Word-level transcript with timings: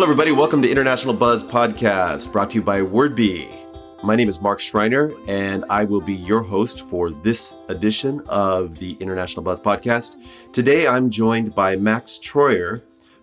Hello, 0.00 0.10
everybody. 0.10 0.32
Welcome 0.32 0.62
to 0.62 0.70
International 0.70 1.12
Buzz 1.12 1.44
Podcast, 1.44 2.32
brought 2.32 2.48
to 2.52 2.54
you 2.56 2.62
by 2.62 2.80
Wordbee. 2.80 3.54
My 4.02 4.16
name 4.16 4.30
is 4.30 4.40
Mark 4.40 4.58
Shriner, 4.58 5.12
and 5.28 5.62
I 5.68 5.84
will 5.84 6.00
be 6.00 6.14
your 6.14 6.40
host 6.40 6.88
for 6.88 7.10
this 7.10 7.54
edition 7.68 8.22
of 8.26 8.78
the 8.78 8.92
International 8.92 9.42
Buzz 9.42 9.60
Podcast. 9.60 10.16
Today, 10.54 10.86
I'm 10.86 11.10
joined 11.10 11.54
by 11.54 11.76
Max 11.76 12.18
Troyer 12.18 12.80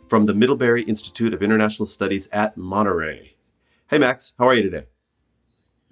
from 0.07 0.27
the 0.27 0.35
Middlebury 0.35 0.83
Institute 0.83 1.33
of 1.33 1.41
International 1.41 1.87
Studies 1.87 2.29
at 2.31 2.55
Monterey. 2.57 3.35
Hey, 3.89 3.97
Max, 3.97 4.35
how 4.37 4.47
are 4.47 4.53
you 4.53 4.61
today? 4.61 4.83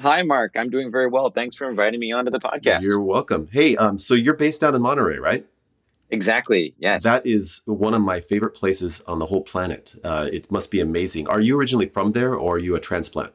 Hi, 0.02 0.22
Mark. 0.22 0.54
I'm 0.56 0.70
doing 0.70 0.92
very 0.92 1.08
well. 1.08 1.32
Thanks 1.32 1.56
for 1.56 1.68
inviting 1.68 2.00
me 2.00 2.12
onto 2.12 2.30
the 2.30 2.40
podcast. 2.40 2.84
You're 2.84 3.02
welcome. 3.02 3.50
Hey, 3.52 3.76
um, 3.76 3.98
so 3.98 4.14
you're 4.14 4.36
based 4.36 4.64
out 4.64 4.76
in 4.76 4.84
Monterey, 4.84 5.18
right? 5.18 5.48
Exactly. 6.12 6.76
Yes. 6.77 7.04
That 7.04 7.26
is 7.26 7.62
one 7.66 7.94
of 7.94 8.02
my 8.02 8.20
favorite 8.20 8.54
places 8.54 9.02
on 9.08 9.20
the 9.20 9.26
whole 9.26 9.41
planet. 9.41 9.95
Uh, 10.04 10.30
it 10.31 10.52
must 10.52 10.72
be 10.72 10.80
amazing. 10.80 11.28
Are 11.28 11.40
you 11.40 11.58
originally 11.58 11.88
from 11.88 12.12
there, 12.12 12.36
or 12.36 12.55
are 12.55 12.59
you 12.59 12.76
a 12.76 12.80
transplant? 12.80 13.34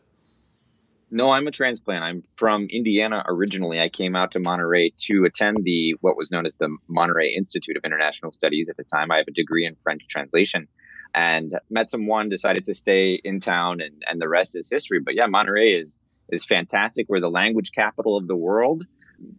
No, 1.10 1.30
I'm 1.30 1.48
a 1.48 1.50
transplant. 1.50 2.04
I'm 2.04 2.22
from 2.36 2.68
Indiana 2.70 3.24
originally. 3.26 3.80
I 3.80 3.88
came 3.88 4.14
out 4.14 4.30
to 4.32 4.38
Monterey 4.38 4.92
to 5.06 5.24
attend 5.24 5.58
the 5.64 5.96
what 6.00 6.16
was 6.16 6.30
known 6.30 6.46
as 6.46 6.54
the 6.54 6.74
Monterey 6.86 7.34
Institute 7.34 7.76
of 7.76 7.84
International 7.84 8.30
Studies 8.30 8.68
at 8.70 8.76
the 8.76 8.84
time. 8.84 9.10
I 9.10 9.16
have 9.16 9.26
a 9.26 9.32
degree 9.32 9.66
in 9.66 9.76
French 9.82 10.06
translation 10.08 10.68
and 11.12 11.58
met 11.68 11.90
someone, 11.90 12.28
decided 12.28 12.64
to 12.66 12.74
stay 12.74 13.20
in 13.24 13.40
town 13.40 13.80
and, 13.80 14.04
and 14.06 14.20
the 14.20 14.28
rest 14.28 14.54
is 14.54 14.70
history. 14.70 15.00
But 15.00 15.16
yeah, 15.16 15.26
Monterey 15.26 15.72
is 15.72 15.98
is 16.28 16.44
fantastic. 16.44 17.06
We're 17.08 17.20
the 17.20 17.28
language 17.28 17.72
capital 17.72 18.16
of 18.16 18.28
the 18.28 18.36
world. 18.36 18.86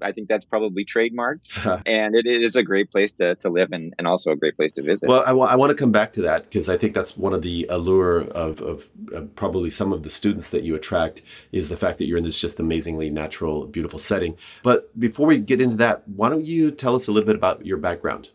I 0.01 0.11
think 0.11 0.27
that's 0.27 0.45
probably 0.45 0.85
trademarked, 0.85 1.81
and 1.85 2.15
it 2.15 2.25
is 2.25 2.55
a 2.55 2.63
great 2.63 2.91
place 2.91 3.11
to, 3.13 3.35
to 3.35 3.49
live 3.49 3.69
and, 3.71 3.93
and 3.97 4.07
also 4.07 4.31
a 4.31 4.35
great 4.35 4.55
place 4.55 4.71
to 4.73 4.83
visit. 4.83 5.07
Well, 5.09 5.21
I, 5.21 5.27
w- 5.27 5.47
I 5.47 5.55
want 5.55 5.71
to 5.71 5.75
come 5.75 5.91
back 5.91 6.13
to 6.13 6.21
that 6.23 6.43
because 6.43 6.69
I 6.69 6.77
think 6.77 6.93
that's 6.93 7.17
one 7.17 7.33
of 7.33 7.41
the 7.41 7.65
allure 7.69 8.21
of, 8.29 8.61
of, 8.61 8.89
of, 9.11 9.35
probably 9.35 9.69
some 9.69 9.93
of 9.93 10.03
the 10.03 10.09
students 10.09 10.51
that 10.51 10.63
you 10.63 10.75
attract 10.75 11.23
is 11.51 11.69
the 11.69 11.77
fact 11.77 11.97
that 11.97 12.05
you're 12.05 12.17
in 12.17 12.23
this 12.23 12.39
just 12.39 12.59
amazingly 12.59 13.09
natural, 13.09 13.65
beautiful 13.65 13.99
setting. 13.99 14.35
But 14.63 14.97
before 14.99 15.27
we 15.27 15.39
get 15.39 15.61
into 15.61 15.77
that, 15.77 16.07
why 16.07 16.29
don't 16.29 16.45
you 16.45 16.71
tell 16.71 16.95
us 16.95 17.07
a 17.07 17.11
little 17.11 17.27
bit 17.27 17.35
about 17.35 17.65
your 17.65 17.77
background? 17.77 18.31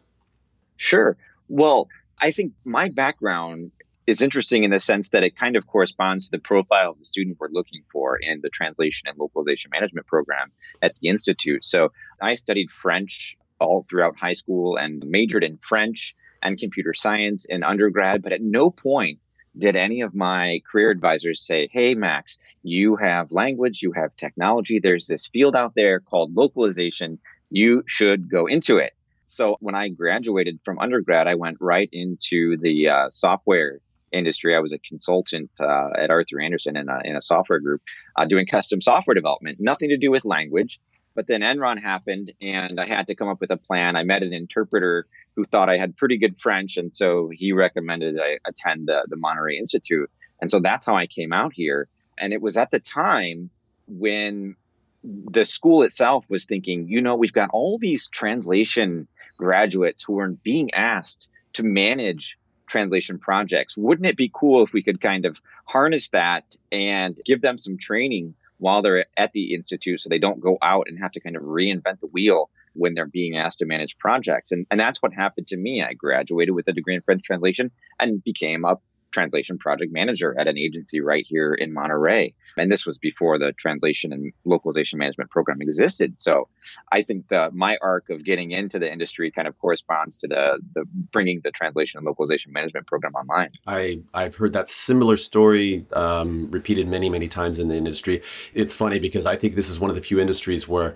Sure. 0.77 1.17
Well, 1.49 1.89
I 2.21 2.31
think 2.31 2.53
my 2.65 2.89
background 2.89 3.73
is 4.07 4.23
interesting 4.23 4.65
in 4.65 4.71
the 4.71 4.79
sense 4.79 5.11
that 5.11 5.25
it 5.25 5.37
kind 5.37 5.57
of 5.57 5.67
corresponds 5.67 6.27
to 6.27 6.31
the 6.31 6.39
profile 6.39 6.91
of 6.91 6.99
the 6.99 7.05
student 7.05 7.37
we're 7.41 7.49
looking 7.51 7.83
for 7.91 8.17
in 8.17 8.41
the 8.41 8.49
translation 8.49 9.09
and 9.09 9.19
localization 9.19 9.71
management 9.73 10.07
program 10.07 10.53
at 10.83 10.95
the 10.97 11.09
Institute. 11.09 11.65
So 11.65 11.93
I 12.23 12.35
studied 12.35 12.71
French 12.71 13.37
all 13.59 13.85
throughout 13.89 14.17
high 14.17 14.35
school 14.35 14.77
and 14.77 15.03
majored 15.07 15.43
in 15.43 15.59
French 15.59 16.15
and 16.43 16.59
computer 16.59 16.95
science 16.95 17.47
in 17.47 17.65
undergrad, 17.65 18.23
but 18.23 18.33
at 18.33 18.43
no 18.43 18.71
point 18.71 19.19
did 19.59 19.75
any 19.75 20.03
of 20.03 20.15
my 20.15 20.61
career 20.71 20.91
advisors 20.91 21.45
say, 21.45 21.69
Hey, 21.73 21.95
Max, 21.95 22.39
you 22.63 22.97
have 22.97 23.33
language, 23.33 23.83
you 23.83 23.93
have 23.93 24.15
technology, 24.17 24.79
there's 24.79 25.07
this 25.07 25.27
field 25.27 25.57
out 25.57 25.73
there 25.75 26.01
called 26.01 26.37
localization. 26.37 27.19
You 27.51 27.83
should 27.87 28.31
go 28.31 28.47
into 28.47 28.77
it. 28.77 28.93
So 29.25 29.57
when 29.61 29.75
I 29.75 29.89
graduated 29.89 30.61
from 30.65 30.79
undergrad, 30.79 31.27
I 31.27 31.35
went 31.35 31.57
right 31.61 31.89
into 31.93 32.57
the 32.59 32.89
uh, 32.89 33.11
software 33.11 33.81
industry. 34.17 34.55
I 34.57 34.61
was 34.61 34.73
a 34.73 34.79
consultant 34.79 35.51
uh, 35.61 35.91
at 35.97 36.11
Arthur 36.11 36.41
Andersen 36.41 36.77
in 36.77 36.89
a, 36.89 37.01
in 37.05 37.17
a 37.17 37.23
software 37.23 37.61
group 37.61 37.83
uh, 38.17 38.25
doing 38.25 38.47
custom 38.47 38.81
software 38.81 39.15
development, 39.15 39.59
nothing 39.61 39.91
to 39.91 39.97
do 39.97 40.11
with 40.11 40.25
language. 40.25 40.81
But 41.15 41.27
then 41.27 41.41
Enron 41.41 41.81
happened 41.81 42.33
and 42.43 42.79
I 42.79 42.87
had 42.87 43.07
to 43.07 43.15
come 43.15 43.29
up 43.29 43.41
with 43.41 43.51
a 43.51 43.57
plan. 43.57 43.97
I 43.97 44.03
met 44.03 44.23
an 44.23 44.35
interpreter 44.35 45.07
who 45.35 45.45
thought 45.45 45.71
I 45.71 45.79
had 45.79 45.97
pretty 45.97 46.19
good 46.19 46.39
French. 46.39 46.77
And 46.77 46.95
so 46.95 47.31
he 47.33 47.53
recommended 47.53 48.19
I 48.21 48.39
attend 48.47 48.89
the, 48.89 49.07
the 49.09 49.17
Monterey 49.17 49.57
Institute. 49.57 50.11
And 50.41 50.51
so 50.51 50.61
that's 50.61 50.85
how 50.85 50.95
I 50.95 51.07
came 51.07 51.33
out 51.33 51.53
here. 51.55 51.89
And 52.19 52.33
it 52.35 52.43
was 52.43 52.57
at 52.59 52.71
the 52.71 52.81
time 52.81 53.51
when 53.87 54.57
the 55.05 55.45
school 55.45 55.83
itself 55.83 56.25
was 56.29 56.47
thinking, 56.47 56.89
you 56.89 57.01
know, 57.01 57.17
we've 57.17 57.33
got 57.33 57.51
all 57.51 57.79
these 57.79 58.09
translation 58.09 59.09
graduates 59.39 60.03
who 60.03 60.19
are 60.19 60.29
being 60.29 60.73
asked 60.75 61.31
to 61.55 61.63
manage 61.63 62.39
translation 62.67 63.19
projects. 63.19 63.77
Wouldn't 63.77 64.07
it 64.07 64.17
be 64.17 64.31
cool 64.33 64.63
if 64.63 64.73
we 64.73 64.83
could 64.83 65.01
kind 65.01 65.25
of 65.25 65.41
harness 65.65 66.11
that 66.11 66.57
and 66.73 67.21
give 67.25 67.41
them 67.41 67.59
some 67.59 67.79
training 67.79 68.35
while 68.59 68.83
they're 68.83 69.07
at 69.17 69.33
the 69.33 69.55
institute 69.55 70.01
so 70.01 70.09
they 70.09 70.19
don't 70.19 70.41
go 70.41 70.59
out 70.63 70.87
and 70.89 70.99
have 70.99 71.13
to 71.13 71.21
kind 71.21 71.37
of 71.37 71.43
reinvent 71.43 72.01
the 72.01 72.09
wheel 72.13 72.51
when 72.75 72.95
they're 72.95 73.07
being 73.07 73.37
asked 73.37 73.59
to 73.59 73.67
manage 73.67 73.99
projects? 73.99 74.53
And, 74.53 74.67
and 74.71 74.81
that's 74.81 75.03
what 75.03 75.13
happened 75.13 75.49
to 75.49 75.57
me. 75.57 75.83
I 75.83 75.95
graduated 75.95 76.55
with 76.55 76.69
a 76.69 76.73
degree 76.73 76.95
in 76.95 77.03
French 77.03 77.23
translation 77.23 77.71
and 77.99 78.23
became 78.23 78.65
a 78.65 78.79
translation 79.17 79.57
project 79.57 79.93
manager 79.93 80.39
at 80.39 80.47
an 80.47 80.59
agency 80.59 81.01
right 81.01 81.25
here 81.27 81.55
in 81.55 81.73
Monterey. 81.73 82.35
And 82.59 82.71
this 82.71 82.85
was 82.85 82.99
before 82.99 83.39
the 83.39 83.53
translation 83.59 84.13
and 84.13 84.33
localization 84.45 84.99
management 84.99 85.31
program 85.31 85.59
existed. 85.63 86.19
So 86.19 86.49
I 86.93 87.03
think 87.03 87.25
my 87.53 87.79
arc 87.81 88.11
of 88.11 88.25
getting 88.25 88.51
into 88.51 88.79
the 88.79 88.91
industry 88.93 89.31
kind 89.31 89.49
of 89.49 89.59
corresponds 89.59 90.17
to 90.19 90.29
the 90.29 90.61
the 90.75 90.85
bringing 91.13 91.41
the 91.43 91.51
translation 91.51 91.99
and 91.99 92.07
localization 92.07 92.53
management 92.53 92.87
program 92.87 93.15
online. 93.15 93.51
I 93.67 94.01
I've 94.13 94.37
heard 94.37 94.53
that 94.53 94.69
similar 94.69 95.17
story 95.17 95.87
um, 95.93 96.51
repeated 96.51 96.87
many 96.89 97.09
many 97.09 97.29
times 97.29 97.59
in 97.59 97.69
the 97.69 97.77
industry. 97.77 98.23
It's 98.53 98.75
funny 98.75 98.99
because 98.99 99.25
I 99.25 99.37
think 99.37 99.55
this 99.55 99.71
is 99.71 99.81
one 99.81 99.91
of 99.91 99.97
the 99.97 100.03
few 100.03 100.21
industries 100.21 100.69
where 100.69 100.95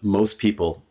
most 0.00 0.38
people 0.38 0.82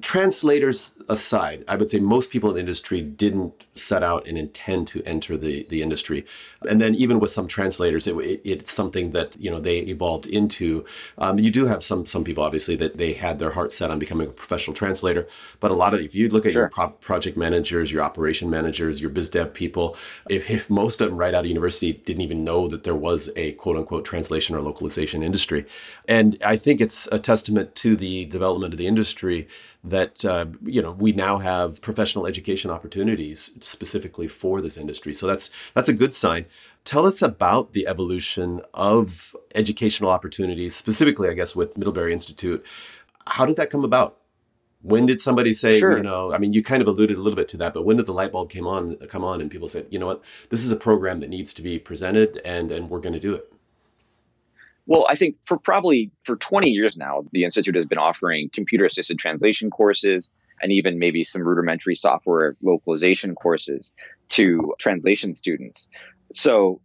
translators 0.00 0.92
aside, 1.08 1.64
I 1.68 1.76
would 1.76 1.88
say 1.88 2.00
most 2.00 2.32
people 2.32 2.50
in 2.50 2.54
the 2.54 2.60
industry 2.60 3.00
didn't 3.00 3.66
set 3.74 4.02
out 4.02 4.26
and 4.26 4.36
intend 4.36 4.88
to 4.88 5.04
enter 5.04 5.36
the, 5.36 5.64
the 5.68 5.82
industry. 5.82 6.26
And 6.68 6.80
then 6.80 6.96
even 6.96 7.20
with 7.20 7.30
some 7.30 7.46
translators, 7.46 8.08
it, 8.08 8.16
it, 8.16 8.40
it's 8.44 8.72
something 8.72 9.12
that, 9.12 9.36
you 9.38 9.48
know, 9.48 9.60
they 9.60 9.78
evolved 9.78 10.26
into. 10.26 10.84
Um, 11.18 11.38
you 11.38 11.52
do 11.52 11.66
have 11.66 11.84
some, 11.84 12.06
some 12.06 12.24
people, 12.24 12.42
obviously, 12.42 12.74
that 12.76 12.96
they 12.96 13.12
had 13.12 13.38
their 13.38 13.52
heart 13.52 13.70
set 13.70 13.88
on 13.88 14.00
becoming 14.00 14.26
a 14.26 14.32
professional 14.32 14.74
translator. 14.74 15.28
But 15.60 15.70
a 15.70 15.74
lot 15.74 15.94
of, 15.94 16.00
if 16.00 16.12
you 16.12 16.28
look 16.28 16.44
at 16.44 16.52
sure. 16.52 16.62
your 16.62 16.70
pro- 16.70 16.90
project 16.90 17.36
managers, 17.36 17.92
your 17.92 18.02
operation 18.02 18.50
managers, 18.50 19.00
your 19.00 19.10
biz 19.10 19.30
dev 19.30 19.54
people, 19.54 19.96
if, 20.28 20.50
if 20.50 20.68
most 20.68 21.00
of 21.00 21.08
them 21.08 21.16
right 21.16 21.34
out 21.34 21.44
of 21.44 21.46
university 21.46 21.92
didn't 21.92 22.22
even 22.22 22.42
know 22.42 22.66
that 22.66 22.82
there 22.82 22.96
was 22.96 23.30
a 23.36 23.52
quote 23.52 23.76
unquote 23.76 24.04
translation 24.04 24.56
or 24.56 24.60
localization 24.60 25.22
industry. 25.22 25.66
And 26.08 26.36
I 26.44 26.56
think 26.56 26.80
it's 26.80 27.08
a 27.12 27.20
testament 27.20 27.76
to 27.76 27.94
the 27.96 28.24
development 28.24 28.74
of 28.74 28.78
the 28.78 28.88
industry 28.88 29.35
that 29.84 30.24
uh, 30.24 30.46
you 30.64 30.82
know 30.82 30.92
we 30.92 31.12
now 31.12 31.38
have 31.38 31.80
professional 31.80 32.26
education 32.26 32.70
opportunities 32.70 33.52
specifically 33.60 34.28
for 34.28 34.60
this 34.60 34.76
industry. 34.76 35.12
So 35.14 35.26
that's 35.26 35.50
that's 35.74 35.88
a 35.88 35.94
good 35.94 36.14
sign. 36.14 36.46
Tell 36.84 37.04
us 37.04 37.20
about 37.20 37.72
the 37.72 37.86
evolution 37.88 38.60
of 38.72 39.34
educational 39.54 40.10
opportunities, 40.10 40.74
specifically, 40.76 41.28
I 41.28 41.34
guess, 41.34 41.56
with 41.56 41.76
Middlebury 41.76 42.12
Institute. 42.12 42.64
How 43.26 43.44
did 43.44 43.56
that 43.56 43.70
come 43.70 43.84
about? 43.84 44.18
When 44.82 45.04
did 45.04 45.20
somebody 45.20 45.52
say, 45.52 45.80
sure. 45.80 45.96
you 45.96 46.02
know, 46.02 46.32
I 46.32 46.38
mean, 46.38 46.52
you 46.52 46.62
kind 46.62 46.80
of 46.80 46.86
alluded 46.86 47.16
a 47.16 47.20
little 47.20 47.34
bit 47.34 47.48
to 47.48 47.56
that, 47.56 47.74
but 47.74 47.84
when 47.84 47.96
did 47.96 48.06
the 48.06 48.12
light 48.12 48.30
bulb 48.30 48.50
came 48.50 48.68
on, 48.68 48.94
come 49.08 49.24
on, 49.24 49.40
and 49.40 49.50
people 49.50 49.68
said, 49.68 49.86
you 49.90 49.98
know 49.98 50.06
what, 50.06 50.22
this 50.50 50.64
is 50.64 50.70
a 50.70 50.76
program 50.76 51.18
that 51.20 51.28
needs 51.28 51.52
to 51.54 51.62
be 51.62 51.76
presented, 51.80 52.40
and 52.44 52.70
and 52.70 52.88
we're 52.88 53.00
going 53.00 53.14
to 53.14 53.26
do 53.28 53.34
it. 53.34 53.52
Well, 54.86 55.06
I 55.08 55.16
think 55.16 55.36
for 55.44 55.58
probably 55.58 56.12
for 56.24 56.36
20 56.36 56.70
years 56.70 56.96
now, 56.96 57.24
the 57.32 57.44
Institute 57.44 57.74
has 57.74 57.84
been 57.84 57.98
offering 57.98 58.50
computer 58.52 58.86
assisted 58.86 59.18
translation 59.18 59.70
courses 59.70 60.30
and 60.62 60.72
even 60.72 60.98
maybe 60.98 61.24
some 61.24 61.42
rudimentary 61.42 61.96
software 61.96 62.56
localization 62.62 63.34
courses 63.34 63.92
to 64.28 64.74
translation 64.78 65.34
students. 65.34 65.88
So 66.32 66.80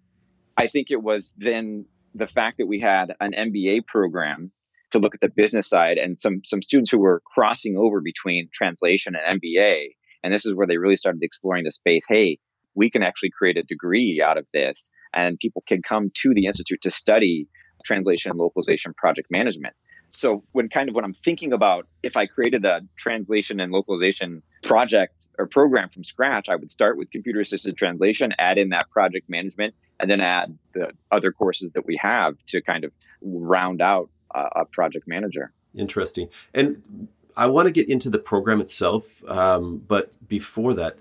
I 0.58 0.68
think 0.68 0.92
it 0.92 1.02
was 1.02 1.34
then 1.38 1.86
the 2.14 2.28
fact 2.28 2.58
that 2.58 2.66
we 2.66 2.80
had 2.80 3.16
an 3.20 3.34
MBA 3.34 3.88
program 3.88 4.52
to 4.92 5.00
look 5.00 5.16
at 5.16 5.22
the 5.22 5.30
business 5.30 5.70
side 5.70 5.98
and 5.98 6.20
some 6.20 6.42
some 6.44 6.62
students 6.62 6.92
who 6.92 7.00
were 7.00 7.22
crossing 7.26 7.78
over 7.78 8.02
between 8.02 8.50
translation 8.52 9.16
and 9.16 9.42
MBA. 9.42 9.92
And 10.24 10.34
this 10.34 10.46
is 10.46 10.54
where 10.54 10.68
they 10.68 10.78
really 10.78 10.98
started 10.98 11.24
exploring 11.24 11.64
the 11.64 11.72
space. 11.72 12.06
Hey, 12.08 12.40
we 12.76 12.90
can 12.90 13.04
actually 13.04 13.32
create 13.32 13.58
a 13.58 13.64
degree 13.64 14.22
out 14.24 14.38
of 14.38 14.46
this 14.54 14.92
and 15.14 15.40
people 15.40 15.64
can 15.68 15.82
come 15.82 16.12
to 16.14 16.34
the 16.34 16.46
institute 16.46 16.82
to 16.82 16.92
study 16.92 17.48
translation 17.84 18.32
and 18.32 18.40
localization 18.40 18.94
project 18.94 19.30
management. 19.32 19.76
So 20.10 20.44
when 20.52 20.68
kind 20.68 20.90
of 20.90 20.96
when 20.96 21.06
I'm 21.06 21.14
thinking 21.14 21.54
about 21.54 21.88
if 22.04 22.18
I 22.18 22.26
created 22.26 22.66
a 22.66 22.82
translation 22.98 23.62
and 23.62 23.72
localization 23.72 24.44
project 24.62 25.30
or 25.40 25.48
program 25.48 25.88
from 25.90 26.04
scratch, 26.04 26.50
I 26.50 26.56
would 26.58 26.70
start 26.70 26.98
with 26.98 27.10
computer 27.12 27.40
assisted 27.40 27.78
translation, 27.78 28.34
add 28.38 28.58
in 28.58 28.70
that 28.70 28.90
project 28.90 29.30
management, 29.30 29.74
and 30.02 30.12
then 30.12 30.20
add 30.20 30.58
the 30.74 30.92
other 31.12 31.32
courses 31.32 31.72
that 31.74 31.86
we 31.86 31.98
have 32.02 32.36
to 32.48 32.62
kind 32.62 32.84
of 32.84 32.94
round 33.22 33.82
out 33.82 34.10
a, 34.36 34.48
a 34.58 34.66
project 34.66 35.08
manager. 35.08 35.54
Interesting. 35.74 36.28
And 36.54 37.08
I 37.38 37.48
want 37.48 37.68
to 37.68 37.72
get 37.72 37.88
into 37.88 38.10
the 38.10 38.20
program 38.20 38.60
itself, 38.60 39.24
um, 39.30 39.82
but 39.88 40.12
before 40.28 40.74
that, 40.74 40.98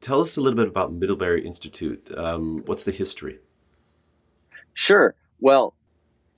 tell 0.00 0.20
us 0.20 0.36
a 0.36 0.40
little 0.40 0.56
bit 0.56 0.68
about 0.68 0.92
Middlebury 0.92 1.44
Institute. 1.44 2.10
Um, 2.16 2.62
what's 2.66 2.84
the 2.84 2.92
history? 2.92 3.38
Sure. 4.74 5.16
Well, 5.40 5.74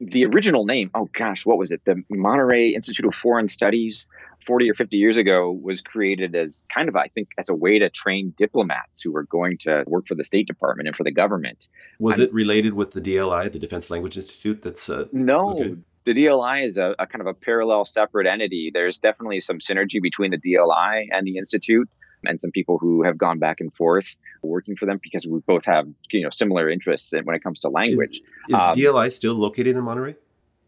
the 0.00 0.24
original 0.26 0.64
name, 0.64 0.90
oh 0.94 1.08
gosh, 1.12 1.46
what 1.46 1.58
was 1.58 1.72
it? 1.72 1.82
The 1.84 2.02
Monterey 2.10 2.70
Institute 2.70 3.06
of 3.06 3.14
Foreign 3.14 3.48
Studies 3.48 4.08
40 4.46 4.70
or 4.70 4.74
50 4.74 4.96
years 4.96 5.16
ago 5.16 5.50
was 5.50 5.80
created 5.80 6.34
as 6.34 6.66
kind 6.72 6.88
of, 6.88 6.96
I 6.96 7.08
think, 7.08 7.28
as 7.38 7.48
a 7.48 7.54
way 7.54 7.78
to 7.78 7.88
train 7.88 8.34
diplomats 8.36 9.00
who 9.00 9.12
were 9.12 9.24
going 9.24 9.58
to 9.58 9.84
work 9.86 10.06
for 10.06 10.14
the 10.14 10.24
State 10.24 10.46
Department 10.46 10.88
and 10.88 10.96
for 10.96 11.04
the 11.04 11.12
government. 11.12 11.68
Was 11.98 12.18
I'm, 12.18 12.26
it 12.26 12.34
related 12.34 12.74
with 12.74 12.92
the 12.92 13.00
DLI, 13.00 13.50
the 13.50 13.58
Defense 13.58 13.90
Language 13.90 14.16
Institute? 14.16 14.62
That's 14.62 14.90
uh, 14.90 15.06
no. 15.12 15.54
Okay. 15.54 15.76
The 16.04 16.12
DLI 16.12 16.66
is 16.66 16.76
a, 16.76 16.94
a 16.98 17.06
kind 17.06 17.22
of 17.22 17.26
a 17.26 17.32
parallel, 17.32 17.86
separate 17.86 18.26
entity. 18.26 18.70
There's 18.72 18.98
definitely 18.98 19.40
some 19.40 19.58
synergy 19.58 20.02
between 20.02 20.32
the 20.32 20.38
DLI 20.38 21.06
and 21.10 21.26
the 21.26 21.38
institute 21.38 21.88
and 22.26 22.40
some 22.40 22.50
people 22.50 22.78
who 22.78 23.02
have 23.02 23.18
gone 23.18 23.38
back 23.38 23.60
and 23.60 23.72
forth 23.74 24.16
working 24.42 24.76
for 24.76 24.86
them 24.86 25.00
because 25.02 25.26
we 25.26 25.40
both 25.40 25.64
have 25.64 25.86
you 26.10 26.22
know 26.22 26.30
similar 26.30 26.68
interests 26.68 27.12
when 27.24 27.34
it 27.34 27.42
comes 27.42 27.60
to 27.60 27.68
language. 27.68 28.20
Is, 28.48 28.54
is 28.54 28.60
um, 28.60 28.72
DLI 28.72 29.12
still 29.12 29.34
located 29.34 29.76
in 29.76 29.82
Monterey? 29.82 30.16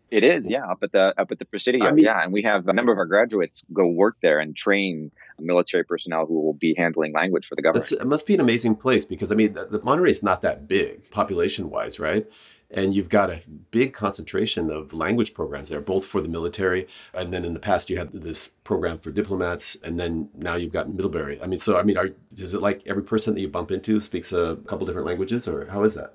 It 0.08 0.22
is, 0.22 0.48
yeah, 0.48 0.64
up 0.64 0.78
at 0.82 0.92
the 0.92 1.12
up 1.18 1.32
at 1.32 1.40
the 1.40 1.44
Presidio, 1.44 1.84
I 1.84 1.90
mean, 1.90 2.04
yeah, 2.04 2.22
and 2.22 2.32
we 2.32 2.42
have 2.42 2.68
a 2.68 2.72
number 2.72 2.92
of 2.92 2.98
our 2.98 3.06
graduates 3.06 3.66
go 3.72 3.88
work 3.88 4.16
there 4.22 4.38
and 4.38 4.54
train 4.54 5.10
military 5.40 5.84
personnel 5.84 6.26
who 6.26 6.40
will 6.40 6.54
be 6.54 6.74
handling 6.78 7.12
language 7.12 7.46
for 7.46 7.56
the 7.56 7.62
government. 7.62 7.90
it 7.90 8.06
must 8.06 8.26
be 8.26 8.34
an 8.34 8.40
amazing 8.40 8.76
place 8.76 9.04
because 9.04 9.32
I 9.32 9.34
mean, 9.34 9.54
the, 9.54 9.66
the 9.66 9.82
Monterey 9.82 10.12
is 10.12 10.22
not 10.22 10.42
that 10.42 10.68
big 10.68 11.10
population 11.10 11.70
wise, 11.70 11.98
right? 11.98 12.24
And 12.70 12.94
you've 12.94 13.08
got 13.08 13.30
a 13.30 13.42
big 13.70 13.92
concentration 13.92 14.70
of 14.70 14.92
language 14.92 15.34
programs 15.34 15.68
there, 15.68 15.80
both 15.80 16.04
for 16.04 16.20
the 16.20 16.28
military, 16.28 16.86
and 17.14 17.32
then 17.32 17.44
in 17.44 17.54
the 17.54 17.60
past 17.60 17.88
you 17.90 17.98
had 17.98 18.12
this 18.12 18.48
program 18.64 18.98
for 18.98 19.10
diplomats, 19.10 19.76
and 19.84 20.00
then 20.00 20.28
now 20.34 20.56
you've 20.56 20.72
got 20.72 20.92
Middlebury. 20.92 21.40
I 21.40 21.46
mean, 21.46 21.58
so 21.58 21.78
I 21.78 21.82
mean, 21.82 21.96
are, 21.96 22.10
is 22.36 22.54
it 22.54 22.62
like 22.62 22.82
every 22.86 23.02
person 23.04 23.34
that 23.34 23.40
you 23.40 23.48
bump 23.48 23.70
into 23.70 24.00
speaks 24.00 24.32
a 24.32 24.58
couple 24.66 24.86
different 24.86 25.06
languages, 25.06 25.46
or 25.46 25.66
how 25.66 25.84
is 25.84 25.94
that? 25.94 26.14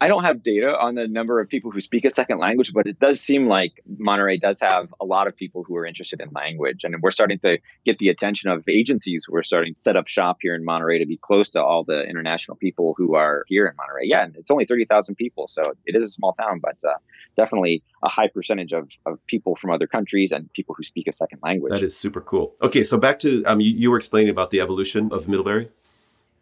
I 0.00 0.06
don't 0.06 0.24
have 0.24 0.42
data 0.42 0.76
on 0.78 0.94
the 0.94 1.08
number 1.08 1.40
of 1.40 1.48
people 1.48 1.72
who 1.72 1.80
speak 1.80 2.04
a 2.04 2.10
second 2.10 2.38
language, 2.38 2.72
but 2.72 2.86
it 2.86 3.00
does 3.00 3.20
seem 3.20 3.46
like 3.46 3.82
Monterey 3.98 4.38
does 4.38 4.60
have 4.60 4.94
a 5.00 5.04
lot 5.04 5.26
of 5.26 5.36
people 5.36 5.64
who 5.64 5.76
are 5.76 5.84
interested 5.84 6.20
in 6.20 6.28
language. 6.32 6.84
And 6.84 6.94
we're 7.02 7.10
starting 7.10 7.40
to 7.40 7.58
get 7.84 7.98
the 7.98 8.08
attention 8.08 8.48
of 8.50 8.62
agencies 8.68 9.24
who 9.26 9.34
are 9.36 9.42
starting 9.42 9.74
to 9.74 9.80
set 9.80 9.96
up 9.96 10.06
shop 10.06 10.38
here 10.40 10.54
in 10.54 10.64
Monterey 10.64 11.00
to 11.00 11.06
be 11.06 11.16
close 11.16 11.50
to 11.50 11.62
all 11.62 11.82
the 11.82 12.04
international 12.04 12.56
people 12.56 12.94
who 12.96 13.16
are 13.16 13.44
here 13.48 13.66
in 13.66 13.74
Monterey. 13.76 14.02
Yeah, 14.04 14.24
and 14.24 14.36
it's 14.36 14.50
only 14.50 14.66
30,000 14.66 15.16
people, 15.16 15.48
so 15.48 15.72
it 15.84 15.96
is 15.96 16.04
a 16.04 16.10
small 16.10 16.32
town, 16.34 16.60
but 16.62 16.76
uh, 16.88 16.94
definitely 17.36 17.82
a 18.04 18.08
high 18.08 18.28
percentage 18.28 18.72
of, 18.72 18.88
of 19.04 19.18
people 19.26 19.56
from 19.56 19.72
other 19.72 19.88
countries 19.88 20.30
and 20.30 20.52
people 20.52 20.76
who 20.76 20.84
speak 20.84 21.08
a 21.08 21.12
second 21.12 21.40
language. 21.42 21.72
That 21.72 21.82
is 21.82 21.96
super 21.96 22.20
cool. 22.20 22.54
Okay, 22.62 22.84
so 22.84 22.98
back 22.98 23.18
to 23.20 23.42
um, 23.44 23.60
you, 23.60 23.72
you 23.72 23.90
were 23.90 23.96
explaining 23.96 24.30
about 24.30 24.50
the 24.50 24.60
evolution 24.60 25.08
of 25.12 25.26
Middlebury. 25.26 25.70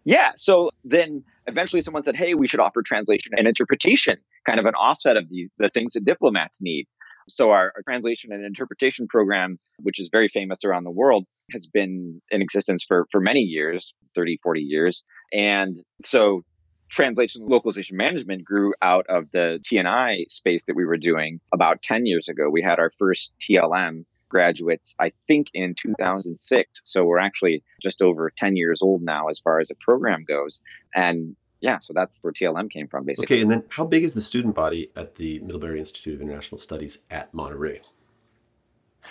Yeah. 0.07 0.31
So 0.37 0.71
then 0.85 1.25
eventually 1.49 1.83
someone 1.83 2.05
said, 2.05 2.17
hey, 2.17 2.35
we 2.35 2.47
should 2.47 2.61
offer 2.61 2.81
translation 2.81 3.33
and 3.37 3.47
interpretation, 3.49 4.17
kind 4.47 4.61
of 4.61 4.65
an 4.65 4.75
offset 4.75 5.17
of 5.17 5.29
the, 5.29 5.49
the 5.59 5.69
things 5.69 5.93
that 5.95 6.05
diplomats 6.05 6.59
need. 6.61 6.87
So 7.29 7.51
our, 7.51 7.73
our, 7.75 7.83
translation 7.83 8.33
and 8.33 8.45
interpretation 8.45 9.09
program, 9.09 9.59
which 9.81 9.99
is 9.99 10.09
very 10.13 10.29
famous 10.29 10.65
around 10.65 10.85
the 10.85 10.93
world, 10.93 11.27
has 11.51 11.67
been 11.67 12.23
in 12.31 12.41
existence 12.41 12.85
for, 12.87 13.09
for 13.11 13.21
many 13.21 13.41
years, 13.41 13.95
30, 14.15 14.39
40 14.45 14.61
years. 14.61 15.03
And 15.33 15.77
so 16.05 16.43
translation 16.89 17.45
localization 17.45 17.97
management 17.97 18.45
grew 18.45 18.75
out 18.83 19.07
of 19.09 19.25
the 19.33 19.59
TNI 19.69 20.31
space 20.31 20.67
that 20.67 20.77
we 20.77 20.85
were 20.85 20.97
doing 20.97 21.41
about 21.53 21.83
10 21.83 22.07
years 22.07 22.29
ago. 22.29 22.49
We 22.49 22.63
had 22.63 22.79
our 22.79 22.91
first 22.91 23.35
TLM 23.41 24.05
graduates, 24.29 24.95
I 24.99 25.13
think, 25.27 25.49
in 25.55 25.75
2006. 25.75 26.81
So 26.85 27.05
we're 27.05 27.19
actually 27.19 27.63
just 27.83 28.03
over 28.03 28.31
10 28.37 28.57
years 28.57 28.83
old 28.83 29.03
now 29.03 29.29
as 29.29 29.39
far 29.39 29.61
as 29.61 29.71
a 29.71 29.75
program 29.77 30.25
goes. 30.27 30.61
And 30.95 31.37
yeah, 31.61 31.79
so 31.79 31.93
that's 31.95 32.21
where 32.23 32.33
TLM 32.33 32.71
came 32.71 32.89
from, 32.89 33.05
basically. 33.05 33.37
Okay, 33.37 33.43
and 33.43 33.51
then 33.51 33.65
how 33.71 33.85
big 33.85 34.05
is 34.05 34.15
the 34.15 34.21
student 34.21 34.55
body 34.55 34.91
at 34.95 35.17
the 35.17 35.41
Middlebury 35.41 35.79
Institute 35.79 36.15
of 36.15 36.21
International 36.21 36.59
Studies 36.59 36.99
at 37.11 37.33
Monterey? 37.33 37.81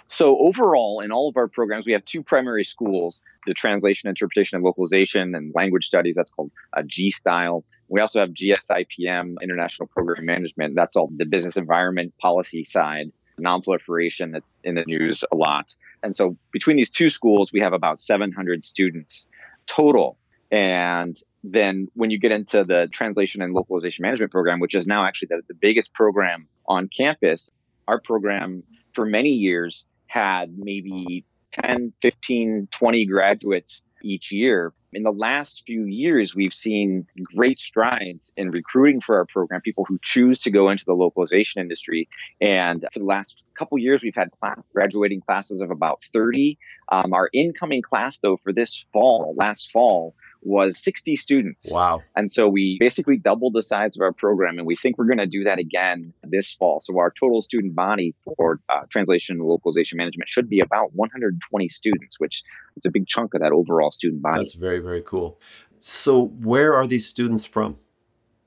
So 0.08 0.38
overall, 0.38 1.00
in 1.00 1.12
all 1.12 1.30
of 1.30 1.38
our 1.38 1.48
programs, 1.48 1.86
we 1.86 1.94
have 1.94 2.06
two 2.06 2.22
primary 2.22 2.64
schools: 2.64 3.24
the 3.48 3.54
translation, 3.54 4.08
interpretation, 4.08 4.56
and 4.58 4.64
localization, 4.64 5.34
and 5.34 5.52
language 5.56 5.88
studies. 5.88 6.16
That's 6.16 6.30
called 6.30 6.52
a 6.74 6.84
GSTILE. 6.84 7.64
We 7.88 8.02
also 8.02 8.20
have 8.20 8.30
GSIPM, 8.30 9.36
International 9.42 9.88
Program 9.88 10.26
Management. 10.26 10.76
That's 10.76 10.96
all 10.96 11.10
the 11.16 11.26
business 11.26 11.58
environment 11.58 12.14
policy 12.20 12.64
side 12.64 13.12
nonproliferation 13.40 14.32
that's 14.32 14.56
in 14.64 14.76
the 14.76 14.84
news 14.86 15.24
a 15.32 15.36
lot. 15.36 15.76
And 16.04 16.16
so 16.16 16.38
between 16.52 16.78
these 16.78 16.90
two 16.90 17.10
schools, 17.10 17.52
we 17.52 17.60
have 17.60 17.74
about 17.74 18.00
700 18.00 18.64
students 18.64 19.28
total. 19.68 20.18
And 20.52 21.20
then 21.44 21.88
when 21.96 22.12
you 22.12 22.20
get 22.20 22.32
into 22.32 22.64
the 22.64 22.88
translation 22.92 23.42
and 23.42 23.54
localization 23.54 24.04
management 24.04 24.32
program, 24.32 24.60
which 24.60 24.76
is 24.76 24.88
now 24.88 25.06
actually 25.06 25.28
the, 25.32 25.42
the 25.48 25.54
biggest 25.54 25.94
program 25.94 26.48
on 26.68 26.88
campus, 26.88 27.50
our 27.88 28.00
program 28.00 28.64
for 28.94 29.06
many 29.06 29.32
years 29.32 29.86
had 30.08 30.58
maybe 30.58 31.26
10, 31.52 31.94
15, 32.02 32.68
20 32.72 33.06
graduates 33.06 33.84
each 34.06 34.31
year. 34.31 34.74
In 34.94 35.04
the 35.04 35.12
last 35.12 35.63
few 35.66 35.84
years, 35.84 36.36
we've 36.36 36.54
seen 36.54 37.06
great 37.36 37.57
strides 37.57 38.31
in 38.38 38.52
recruiting 38.52 39.02
for 39.02 39.18
our 39.18 39.25
program, 39.25 39.60
people 39.62 39.84
who 39.86 40.00
choose 40.02 40.40
to 40.42 40.52
go 40.52 40.69
into 40.69 40.86
the 40.86 40.94
localization 40.94 41.60
industry. 41.60 42.07
And 42.40 42.86
for 42.94 43.00
the 43.00 43.06
last 43.06 43.42
couple 43.57 43.78
years, 43.78 44.04
we've 44.04 44.16
had 44.16 44.31
class, 44.40 44.60
graduating 44.74 45.22
classes 45.22 45.62
of 45.62 45.72
about 45.72 46.04
30. 46.13 46.57
Um, 46.92 47.13
our 47.13 47.30
incoming 47.34 47.81
class, 47.81 48.19
though, 48.19 48.38
for 48.38 48.54
this 48.54 48.86
fall, 48.94 49.34
last 49.38 49.72
fall, 49.72 50.16
was 50.46 50.78
60 50.78 51.16
students. 51.16 51.72
Wow. 51.72 52.04
And 52.16 52.32
so 52.32 52.48
we 52.48 52.78
basically 52.80 53.18
doubled 53.18 53.54
the 53.54 53.64
size 53.64 53.96
of 53.98 54.02
our 54.02 54.14
program, 54.14 54.58
and 54.58 54.66
we 54.66 54.76
think 54.76 54.98
we're 54.98 55.08
going 55.08 55.18
to 55.18 55.26
do 55.26 55.44
that 55.44 55.60
again 55.60 56.14
this 56.24 56.54
fall. 56.54 56.80
So 56.80 56.98
our 57.00 57.12
total 57.12 57.42
student 57.42 57.76
body 57.76 58.16
for 58.24 58.62
uh, 58.70 58.82
translation 58.90 59.38
and 59.38 59.46
localization 59.46 59.98
management 59.98 60.30
should 60.30 60.48
be 60.48 60.60
about 60.60 60.94
120 60.94 61.68
students, 61.68 62.20
which 62.20 62.44
is 62.78 62.86
a 62.86 62.92
big 62.92 63.08
chunk 63.08 63.34
of 63.34 63.42
that 63.42 63.52
overall 63.52 63.92
student 63.92 64.22
body. 64.22 64.40
That's 64.40 64.54
very, 64.54 64.80
very 64.80 65.02
cool. 65.02 65.40
So 65.82 66.28
where 66.28 66.76
are 66.76 66.88
these 66.88 67.08
students 67.08 67.46
from? 67.46 67.78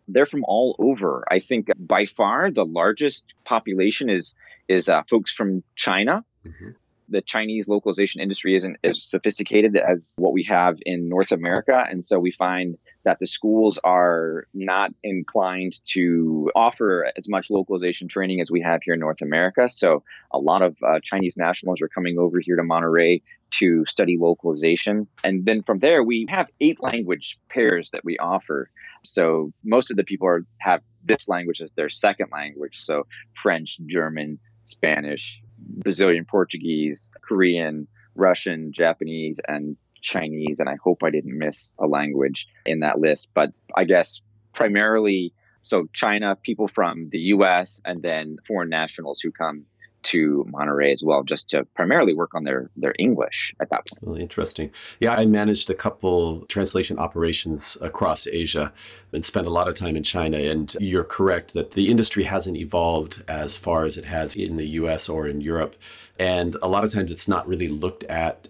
They're 0.06 0.26
from 0.26 0.44
all 0.44 0.74
over. 0.78 1.24
I 1.30 1.40
think 1.40 1.68
by 1.78 2.06
far 2.06 2.50
the 2.50 2.64
largest 2.64 3.26
population 3.44 4.08
is 4.08 4.34
is 4.68 4.88
uh, 4.88 5.02
folks 5.08 5.32
from 5.32 5.62
China. 5.76 6.24
Mm-hmm 6.46 6.70
the 7.08 7.22
Chinese 7.22 7.68
localization 7.68 8.20
industry 8.20 8.54
isn't 8.54 8.76
as 8.84 9.02
sophisticated 9.02 9.76
as 9.76 10.14
what 10.18 10.32
we 10.32 10.42
have 10.44 10.76
in 10.84 11.08
North 11.08 11.32
America. 11.32 11.84
And 11.90 12.04
so 12.04 12.18
we 12.18 12.32
find 12.32 12.76
that 13.04 13.18
the 13.18 13.26
schools 13.26 13.78
are 13.84 14.46
not 14.52 14.90
inclined 15.02 15.82
to 15.92 16.50
offer 16.54 17.10
as 17.16 17.28
much 17.28 17.50
localization 17.50 18.08
training 18.08 18.40
as 18.40 18.50
we 18.50 18.60
have 18.60 18.80
here 18.82 18.94
in 18.94 19.00
North 19.00 19.22
America. 19.22 19.68
So 19.68 20.02
a 20.30 20.38
lot 20.38 20.62
of 20.62 20.76
uh, 20.86 21.00
Chinese 21.02 21.36
nationals 21.36 21.80
are 21.80 21.88
coming 21.88 22.18
over 22.18 22.40
here 22.40 22.56
to 22.56 22.62
Monterey 22.62 23.22
to 23.52 23.84
study 23.86 24.18
localization. 24.18 25.06
And 25.24 25.46
then 25.46 25.62
from 25.62 25.78
there, 25.78 26.02
we 26.02 26.26
have 26.28 26.48
eight 26.60 26.82
language 26.82 27.38
pairs 27.48 27.90
that 27.92 28.04
we 28.04 28.18
offer. 28.18 28.70
So 29.04 29.52
most 29.64 29.90
of 29.90 29.96
the 29.96 30.04
people 30.04 30.28
are, 30.28 30.44
have 30.58 30.82
this 31.04 31.28
language 31.28 31.62
as 31.62 31.72
their 31.72 31.88
second 31.88 32.28
language. 32.30 32.84
So 32.84 33.06
French, 33.34 33.78
German, 33.86 34.38
Spanish, 34.64 35.40
Brazilian 35.58 36.24
Portuguese, 36.24 37.10
Korean, 37.22 37.86
Russian, 38.14 38.72
Japanese, 38.72 39.38
and 39.46 39.76
Chinese. 40.00 40.60
And 40.60 40.68
I 40.68 40.76
hope 40.82 41.02
I 41.02 41.10
didn't 41.10 41.38
miss 41.38 41.72
a 41.78 41.86
language 41.86 42.46
in 42.66 42.80
that 42.80 42.98
list. 42.98 43.30
But 43.34 43.52
I 43.76 43.84
guess 43.84 44.20
primarily, 44.52 45.32
so 45.62 45.86
China, 45.92 46.36
people 46.36 46.68
from 46.68 47.08
the 47.10 47.18
US, 47.34 47.80
and 47.84 48.02
then 48.02 48.36
foreign 48.46 48.70
nationals 48.70 49.20
who 49.20 49.30
come 49.30 49.64
to 50.04 50.46
Monterey 50.48 50.92
as 50.92 51.02
well, 51.02 51.22
just 51.22 51.48
to 51.50 51.64
primarily 51.74 52.14
work 52.14 52.34
on 52.34 52.44
their 52.44 52.70
their 52.76 52.94
English 52.98 53.54
at 53.60 53.70
that 53.70 53.86
point. 53.86 54.02
Really 54.02 54.22
interesting. 54.22 54.70
Yeah, 55.00 55.14
I 55.14 55.26
managed 55.26 55.70
a 55.70 55.74
couple 55.74 56.42
translation 56.46 56.98
operations 56.98 57.76
across 57.80 58.26
Asia 58.26 58.72
and 59.12 59.24
spent 59.24 59.46
a 59.46 59.50
lot 59.50 59.68
of 59.68 59.74
time 59.74 59.96
in 59.96 60.02
China. 60.02 60.38
And 60.38 60.74
you're 60.80 61.04
correct 61.04 61.54
that 61.54 61.72
the 61.72 61.88
industry 61.90 62.24
hasn't 62.24 62.56
evolved 62.56 63.22
as 63.28 63.56
far 63.56 63.84
as 63.84 63.96
it 63.96 64.04
has 64.04 64.36
in 64.36 64.56
the 64.56 64.66
U.S. 64.80 65.08
or 65.08 65.26
in 65.26 65.40
Europe, 65.40 65.76
and 66.18 66.56
a 66.62 66.68
lot 66.68 66.84
of 66.84 66.92
times 66.92 67.10
it's 67.10 67.28
not 67.28 67.46
really 67.46 67.68
looked 67.68 68.04
at 68.04 68.48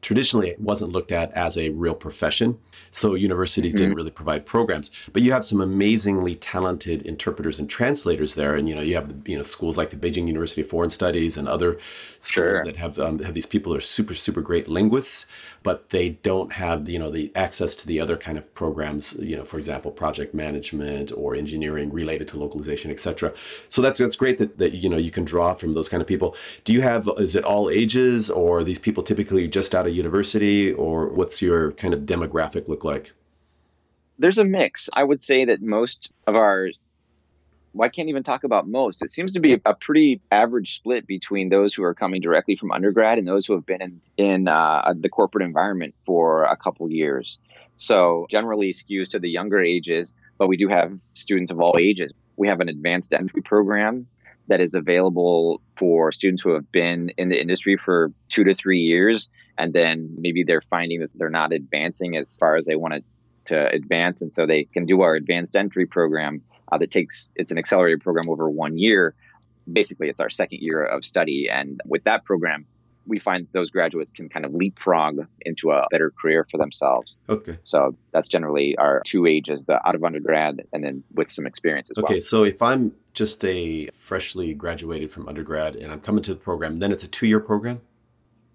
traditionally 0.00 0.50
it 0.50 0.60
wasn't 0.60 0.92
looked 0.92 1.12
at 1.12 1.30
as 1.32 1.58
a 1.58 1.70
real 1.70 1.94
profession. 1.94 2.58
So 2.90 3.14
universities 3.14 3.72
mm-hmm. 3.72 3.84
didn't 3.84 3.96
really 3.96 4.10
provide 4.10 4.46
programs, 4.46 4.90
but 5.12 5.22
you 5.22 5.32
have 5.32 5.44
some 5.44 5.60
amazingly 5.60 6.34
talented 6.34 7.02
interpreters 7.02 7.58
and 7.58 7.70
translators 7.70 8.34
there. 8.34 8.54
And, 8.54 8.68
you 8.68 8.74
know, 8.74 8.80
you 8.80 8.94
have, 8.94 9.12
you 9.28 9.36
know, 9.36 9.42
schools 9.42 9.78
like 9.78 9.90
the 9.90 9.96
Beijing 9.96 10.26
University 10.26 10.62
of 10.62 10.68
Foreign 10.68 10.90
Studies 10.90 11.36
and 11.36 11.48
other 11.48 11.78
schools 12.18 12.58
sure. 12.58 12.64
that 12.64 12.76
have, 12.76 12.98
um, 12.98 13.20
have 13.20 13.34
these 13.34 13.46
people 13.46 13.72
who 13.72 13.78
are 13.78 13.82
super, 13.82 14.14
super 14.14 14.40
great 14.40 14.66
linguists, 14.66 15.26
but 15.62 15.90
they 15.90 16.10
don't 16.10 16.52
have, 16.52 16.88
you 16.88 16.98
know, 16.98 17.10
the 17.10 17.30
access 17.34 17.76
to 17.76 17.86
the 17.86 18.00
other 18.00 18.16
kind 18.16 18.38
of 18.38 18.54
programs, 18.54 19.16
you 19.20 19.36
know, 19.36 19.44
for 19.44 19.58
example, 19.58 19.90
project 19.90 20.34
management 20.34 21.12
or 21.14 21.34
engineering 21.34 21.92
related 21.92 22.28
to 22.28 22.38
localization, 22.38 22.90
etc. 22.90 23.32
So 23.68 23.82
that's, 23.82 23.98
that's 23.98 24.16
great 24.16 24.38
that, 24.38 24.58
that, 24.58 24.72
you 24.72 24.88
know, 24.88 24.96
you 24.96 25.10
can 25.10 25.24
draw 25.24 25.54
from 25.54 25.74
those 25.74 25.88
kind 25.88 26.00
of 26.00 26.06
people. 26.06 26.34
Do 26.64 26.72
you 26.72 26.80
have, 26.80 27.08
is 27.18 27.36
it 27.36 27.44
all 27.44 27.68
ages 27.68 28.30
or 28.30 28.64
these 28.64 28.78
people 28.78 29.02
typically 29.02 29.48
just 29.48 29.74
out 29.74 29.86
of 29.86 29.94
university 29.94 30.72
or 30.72 31.08
what's 31.08 31.42
your 31.42 31.72
kind 31.72 31.92
of 31.92 32.00
demographic 32.00 32.68
look 32.68 32.84
like? 32.84 33.12
There's 34.18 34.38
a 34.38 34.44
mix. 34.44 34.88
I 34.92 35.04
would 35.04 35.20
say 35.20 35.44
that 35.46 35.62
most 35.62 36.10
of 36.26 36.36
our 36.36 36.68
I 37.80 37.88
can't 37.88 38.08
even 38.08 38.22
talk 38.22 38.42
about 38.42 38.66
most. 38.66 39.02
It 39.02 39.10
seems 39.10 39.32
to 39.34 39.40
be 39.40 39.60
a 39.64 39.74
pretty 39.74 40.20
average 40.32 40.76
split 40.76 41.06
between 41.06 41.50
those 41.50 41.72
who 41.72 41.84
are 41.84 41.94
coming 41.94 42.20
directly 42.20 42.56
from 42.56 42.72
undergrad 42.72 43.18
and 43.18 43.28
those 43.28 43.46
who 43.46 43.52
have 43.54 43.64
been 43.64 43.80
in, 43.80 44.00
in 44.16 44.48
uh, 44.48 44.92
the 44.98 45.08
corporate 45.08 45.44
environment 45.44 45.94
for 46.04 46.44
a 46.44 46.56
couple 46.56 46.90
years. 46.90 47.38
So 47.76 48.26
generally 48.28 48.72
skews 48.72 49.10
to 49.10 49.18
the 49.18 49.30
younger 49.30 49.60
ages, 49.60 50.14
but 50.36 50.48
we 50.48 50.56
do 50.56 50.68
have 50.68 50.98
students 51.14 51.50
of 51.50 51.60
all 51.60 51.76
ages. 51.78 52.12
We 52.36 52.48
have 52.48 52.60
an 52.60 52.68
advanced 52.68 53.14
entry 53.14 53.42
program 53.42 54.06
that 54.48 54.60
is 54.60 54.74
available 54.74 55.62
for 55.76 56.10
students 56.10 56.42
who 56.42 56.54
have 56.54 56.70
been 56.72 57.10
in 57.16 57.28
the 57.28 57.40
industry 57.40 57.76
for 57.76 58.10
two 58.28 58.42
to 58.44 58.54
three 58.54 58.80
years, 58.80 59.30
and 59.56 59.72
then 59.72 60.12
maybe 60.18 60.42
they're 60.42 60.62
finding 60.68 61.00
that 61.00 61.10
they're 61.14 61.30
not 61.30 61.52
advancing 61.52 62.16
as 62.16 62.36
far 62.36 62.56
as 62.56 62.66
they 62.66 62.74
want 62.74 63.04
to 63.44 63.72
advance, 63.72 64.22
and 64.22 64.32
so 64.32 64.46
they 64.46 64.64
can 64.64 64.86
do 64.86 65.02
our 65.02 65.14
advanced 65.14 65.54
entry 65.54 65.86
program 65.86 66.42
uh, 66.70 66.78
that 66.78 66.90
takes 66.90 67.30
it's 67.34 67.52
an 67.52 67.58
accelerated 67.58 68.00
program 68.00 68.28
over 68.28 68.50
one 68.50 68.78
year. 68.78 69.14
Basically, 69.70 70.08
it's 70.08 70.20
our 70.20 70.30
second 70.30 70.60
year 70.60 70.82
of 70.84 71.04
study, 71.04 71.48
and 71.50 71.80
with 71.84 72.04
that 72.04 72.24
program, 72.24 72.66
we 73.06 73.18
find 73.18 73.46
those 73.52 73.70
graduates 73.70 74.10
can 74.10 74.28
kind 74.28 74.44
of 74.44 74.54
leapfrog 74.54 75.26
into 75.42 75.70
a 75.70 75.86
better 75.90 76.10
career 76.10 76.46
for 76.50 76.58
themselves. 76.58 77.18
Okay. 77.28 77.58
So 77.62 77.96
that's 78.12 78.28
generally 78.28 78.76
our 78.76 79.02
two 79.04 79.26
ages, 79.26 79.64
the 79.64 79.86
out 79.86 79.94
of 79.94 80.04
undergrad 80.04 80.66
and 80.72 80.84
then 80.84 81.02
with 81.12 81.30
some 81.30 81.46
experience 81.46 81.90
as 81.90 81.98
okay, 81.98 82.02
well. 82.02 82.12
Okay, 82.12 82.20
so 82.20 82.44
if 82.44 82.62
I'm 82.62 82.92
just 83.12 83.44
a 83.44 83.88
freshly 83.92 84.54
graduated 84.54 85.10
from 85.10 85.28
undergrad 85.28 85.76
and 85.76 85.92
I'm 85.92 86.00
coming 86.00 86.22
to 86.24 86.34
the 86.34 86.40
program, 86.40 86.78
then 86.78 86.92
it's 86.92 87.02
a 87.02 87.08
two 87.08 87.26
year 87.26 87.40
program? 87.40 87.80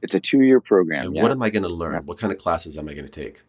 It's 0.01 0.15
a 0.15 0.19
two 0.19 0.41
year 0.41 0.61
program. 0.61 1.07
And 1.07 1.15
yeah. 1.15 1.21
what 1.21 1.31
am 1.31 1.41
I 1.41 1.49
going 1.49 1.63
to 1.63 1.69
learn? 1.69 2.05
What 2.05 2.17
kind 2.17 2.31
of 2.31 2.39
classes 2.39 2.77
am 2.77 2.87
I 2.87 2.93
going 2.93 3.07
to 3.07 3.11
take? 3.11 3.41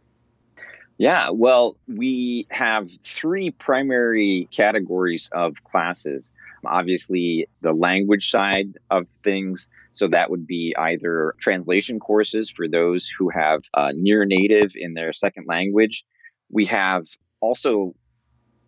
Yeah, 0.98 1.28
well, 1.30 1.76
we 1.86 2.46
have 2.50 2.90
three 3.02 3.50
primary 3.50 4.48
categories 4.50 5.28
of 5.32 5.62
classes. 5.64 6.32
Obviously, 6.64 7.46
the 7.60 7.74
language 7.74 8.30
side 8.30 8.78
of 8.90 9.06
things. 9.22 9.68
So 9.92 10.08
that 10.08 10.30
would 10.30 10.46
be 10.46 10.74
either 10.78 11.34
translation 11.38 12.00
courses 12.00 12.50
for 12.50 12.66
those 12.66 13.08
who 13.08 13.28
have 13.28 13.60
uh, 13.74 13.92
near 13.94 14.24
native 14.24 14.72
in 14.74 14.94
their 14.94 15.12
second 15.12 15.46
language. 15.46 16.04
We 16.50 16.64
have 16.66 17.06
also 17.40 17.94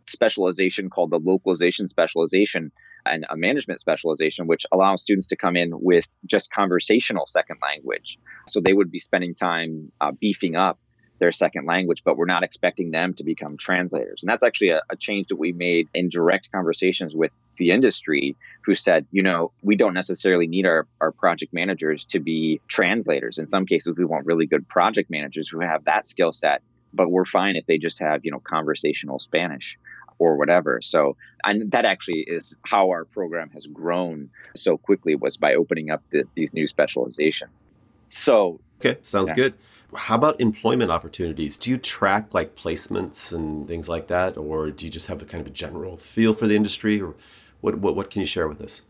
specialization 0.06 0.90
called 0.90 1.10
the 1.10 1.18
localization 1.18 1.88
specialization 1.88 2.72
and 3.06 3.24
a 3.30 3.36
management 3.36 3.80
specialization, 3.80 4.46
which 4.46 4.66
allows 4.70 5.02
students 5.02 5.28
to 5.28 5.36
come 5.36 5.56
in 5.56 5.70
with 5.72 6.08
just 6.26 6.52
conversational 6.52 7.26
second 7.26 7.56
language. 7.62 8.18
So 8.48 8.60
they 8.60 8.74
would 8.74 8.90
be 8.90 8.98
spending 8.98 9.34
time 9.34 9.90
uh, 10.00 10.12
beefing 10.12 10.56
up 10.56 10.78
their 11.18 11.32
second 11.32 11.66
language, 11.66 12.02
but 12.04 12.16
we're 12.16 12.26
not 12.26 12.42
expecting 12.42 12.90
them 12.90 13.14
to 13.14 13.24
become 13.24 13.56
translators. 13.56 14.22
And 14.22 14.30
that's 14.30 14.44
actually 14.44 14.70
a, 14.70 14.82
a, 14.90 14.96
change 14.96 15.28
that 15.28 15.36
we 15.36 15.52
made 15.52 15.88
in 15.94 16.08
direct 16.08 16.50
conversations 16.52 17.14
with 17.14 17.32
the 17.56 17.70
industry 17.70 18.36
who 18.64 18.74
said, 18.74 19.06
you 19.10 19.22
know, 19.22 19.52
we 19.62 19.76
don't 19.76 19.94
necessarily 19.94 20.46
need 20.46 20.66
our, 20.66 20.86
our 21.00 21.12
project 21.12 21.52
managers 21.52 22.04
to 22.06 22.20
be 22.20 22.60
translators. 22.68 23.38
In 23.38 23.46
some 23.46 23.66
cases, 23.66 23.96
we 23.96 24.04
want 24.04 24.26
really 24.26 24.46
good 24.46 24.68
project 24.68 25.10
managers 25.10 25.48
who 25.48 25.60
have 25.60 25.84
that 25.84 26.06
skill 26.06 26.32
set, 26.32 26.62
but 26.92 27.10
we're 27.10 27.24
fine 27.24 27.56
if 27.56 27.66
they 27.66 27.78
just 27.78 27.98
have, 27.98 28.24
you 28.24 28.30
know, 28.30 28.40
conversational 28.40 29.18
Spanish 29.18 29.78
or 30.18 30.36
whatever. 30.36 30.80
So, 30.82 31.16
and 31.44 31.70
that 31.70 31.84
actually 31.84 32.20
is 32.26 32.56
how 32.64 32.90
our 32.90 33.04
program 33.04 33.50
has 33.50 33.66
grown 33.66 34.30
so 34.54 34.76
quickly 34.76 35.14
was 35.14 35.36
by 35.36 35.54
opening 35.54 35.90
up 35.90 36.02
the, 36.10 36.24
these 36.34 36.52
new 36.52 36.66
specializations. 36.66 37.66
So, 38.08 38.60
okay, 38.80 38.98
sounds 39.02 39.30
yeah. 39.30 39.36
good. 39.36 39.54
How 39.94 40.16
about 40.16 40.40
employment 40.40 40.90
opportunities? 40.90 41.56
Do 41.56 41.70
you 41.70 41.78
track 41.78 42.34
like 42.34 42.54
placements 42.54 43.32
and 43.32 43.66
things 43.66 43.88
like 43.88 44.08
that, 44.08 44.36
or 44.36 44.70
do 44.70 44.84
you 44.84 44.90
just 44.90 45.06
have 45.06 45.22
a 45.22 45.24
kind 45.24 45.40
of 45.40 45.46
a 45.46 45.54
general 45.54 45.96
feel 45.96 46.34
for 46.34 46.46
the 46.46 46.56
industry, 46.56 47.00
or 47.00 47.14
what 47.60 47.78
what, 47.78 47.96
what 47.96 48.10
can 48.10 48.20
you 48.20 48.26
share 48.26 48.48
with 48.48 48.60
us? 48.60 48.82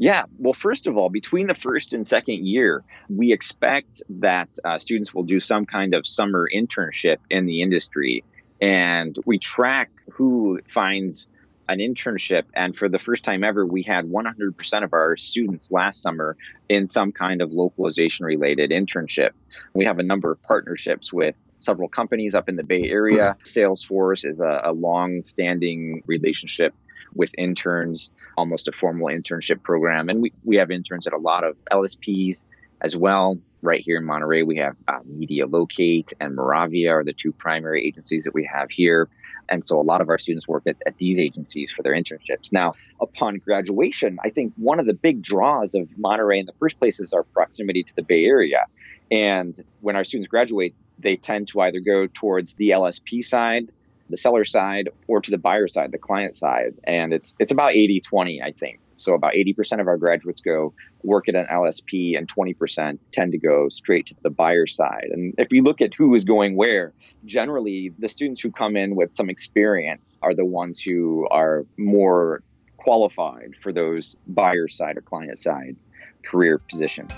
Yeah, 0.00 0.24
well, 0.38 0.52
first 0.52 0.86
of 0.86 0.96
all, 0.96 1.08
between 1.08 1.48
the 1.48 1.54
first 1.54 1.92
and 1.92 2.06
second 2.06 2.46
year, 2.46 2.84
we 3.08 3.32
expect 3.32 4.00
that 4.08 4.48
uh, 4.64 4.78
students 4.78 5.12
will 5.12 5.24
do 5.24 5.40
some 5.40 5.66
kind 5.66 5.92
of 5.92 6.06
summer 6.06 6.48
internship 6.54 7.16
in 7.30 7.46
the 7.46 7.62
industry, 7.62 8.22
and 8.60 9.16
we 9.26 9.40
track 9.40 9.90
who 10.12 10.60
finds 10.68 11.28
an 11.68 11.78
internship. 11.78 12.44
And 12.54 12.76
for 12.76 12.88
the 12.88 12.98
first 12.98 13.22
time 13.22 13.44
ever, 13.44 13.66
we 13.66 13.82
had 13.82 14.06
100% 14.06 14.84
of 14.84 14.92
our 14.92 15.16
students 15.16 15.70
last 15.70 16.02
summer 16.02 16.36
in 16.68 16.86
some 16.86 17.12
kind 17.12 17.42
of 17.42 17.52
localization 17.52 18.24
related 18.24 18.70
internship. 18.70 19.30
We 19.74 19.84
have 19.84 19.98
a 19.98 20.02
number 20.02 20.32
of 20.32 20.42
partnerships 20.42 21.12
with 21.12 21.34
several 21.60 21.88
companies 21.88 22.34
up 22.34 22.48
in 22.48 22.56
the 22.56 22.64
Bay 22.64 22.88
Area. 22.88 23.36
Salesforce 23.44 24.24
is 24.24 24.40
a, 24.40 24.62
a 24.64 24.72
long 24.72 25.24
standing 25.24 26.02
relationship 26.06 26.74
with 27.14 27.30
interns, 27.36 28.10
almost 28.36 28.68
a 28.68 28.72
formal 28.72 29.08
internship 29.08 29.62
program. 29.62 30.08
And 30.08 30.22
we, 30.22 30.32
we 30.44 30.56
have 30.56 30.70
interns 30.70 31.06
at 31.06 31.12
a 31.12 31.18
lot 31.18 31.44
of 31.44 31.56
LSPs 31.70 32.44
as 32.80 32.96
well. 32.96 33.38
Right 33.60 33.80
here 33.80 33.98
in 33.98 34.04
Monterey, 34.04 34.44
we 34.44 34.56
have 34.58 34.76
uh, 34.86 35.00
MediaLocate 35.00 36.12
and 36.20 36.36
Moravia 36.36 36.92
are 36.92 37.04
the 37.04 37.12
two 37.12 37.32
primary 37.32 37.84
agencies 37.84 38.24
that 38.24 38.34
we 38.34 38.48
have 38.52 38.70
here. 38.70 39.08
And 39.48 39.64
so 39.64 39.80
a 39.80 39.82
lot 39.82 40.00
of 40.00 40.08
our 40.08 40.18
students 40.18 40.46
work 40.46 40.64
at, 40.66 40.76
at 40.86 40.96
these 40.98 41.18
agencies 41.18 41.70
for 41.70 41.82
their 41.82 41.92
internships. 41.92 42.52
Now, 42.52 42.74
upon 43.00 43.36
graduation, 43.38 44.18
I 44.22 44.30
think 44.30 44.52
one 44.56 44.80
of 44.80 44.86
the 44.86 44.94
big 44.94 45.22
draws 45.22 45.74
of 45.74 45.88
Monterey 45.98 46.38
in 46.38 46.46
the 46.46 46.52
first 46.58 46.78
place 46.78 47.00
is 47.00 47.12
our 47.12 47.22
proximity 47.22 47.82
to 47.82 47.96
the 47.96 48.02
Bay 48.02 48.24
Area. 48.24 48.66
And 49.10 49.58
when 49.80 49.96
our 49.96 50.04
students 50.04 50.28
graduate, 50.28 50.74
they 50.98 51.16
tend 51.16 51.48
to 51.48 51.60
either 51.60 51.80
go 51.80 52.06
towards 52.06 52.54
the 52.56 52.70
LSP 52.70 53.24
side, 53.24 53.70
the 54.10 54.16
seller 54.16 54.44
side, 54.44 54.88
or 55.06 55.20
to 55.20 55.30
the 55.30 55.38
buyer 55.38 55.68
side, 55.68 55.92
the 55.92 55.98
client 55.98 56.34
side. 56.34 56.74
And 56.84 57.12
it's 57.12 57.34
it's 57.38 57.52
about 57.52 57.72
80 57.72 58.00
20, 58.00 58.42
I 58.42 58.52
think. 58.52 58.80
So 58.98 59.14
about 59.14 59.32
80% 59.32 59.80
of 59.80 59.88
our 59.88 59.96
graduates 59.96 60.40
go 60.40 60.74
work 61.02 61.28
at 61.28 61.34
an 61.34 61.46
LSP 61.50 62.16
and 62.18 62.28
20% 62.28 62.98
tend 63.12 63.32
to 63.32 63.38
go 63.38 63.68
straight 63.68 64.06
to 64.06 64.14
the 64.22 64.30
buyer 64.30 64.66
side. 64.66 65.08
And 65.12 65.34
if 65.38 65.52
you 65.52 65.62
look 65.62 65.80
at 65.80 65.94
who 65.94 66.14
is 66.14 66.24
going 66.24 66.56
where, 66.56 66.92
generally 67.24 67.92
the 67.98 68.08
students 68.08 68.40
who 68.40 68.50
come 68.50 68.76
in 68.76 68.96
with 68.96 69.14
some 69.14 69.30
experience 69.30 70.18
are 70.22 70.34
the 70.34 70.44
ones 70.44 70.80
who 70.80 71.26
are 71.30 71.64
more 71.76 72.42
qualified 72.76 73.54
for 73.60 73.72
those 73.72 74.16
buyer 74.26 74.68
side 74.68 74.96
or 74.96 75.00
client 75.00 75.38
side 75.38 75.76
career 76.24 76.58
positions. 76.58 77.12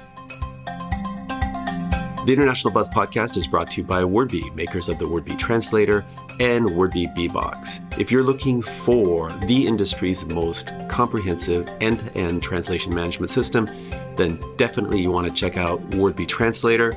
The 2.26 2.34
International 2.34 2.72
Buzz 2.72 2.88
Podcast 2.90 3.36
is 3.38 3.46
brought 3.46 3.70
to 3.70 3.80
you 3.80 3.86
by 3.86 4.02
Wordbee, 4.02 4.54
makers 4.54 4.90
of 4.90 4.98
the 4.98 5.06
Wordbee 5.06 5.38
Translator 5.38 6.04
and 6.40 6.66
Wordbee 6.66 7.14
Beebox. 7.14 7.80
If 8.00 8.10
you're 8.10 8.22
looking 8.22 8.62
for 8.62 9.30
the 9.46 9.66
industry's 9.66 10.26
most 10.26 10.72
comprehensive 10.88 11.68
end 11.80 12.00
to 12.00 12.14
end 12.16 12.42
translation 12.42 12.94
management 12.94 13.30
system, 13.30 13.68
then 14.16 14.40
definitely 14.56 15.00
you 15.00 15.10
want 15.10 15.28
to 15.28 15.32
check 15.32 15.56
out 15.56 15.80
Wordbee 15.90 16.26
Translator. 16.26 16.96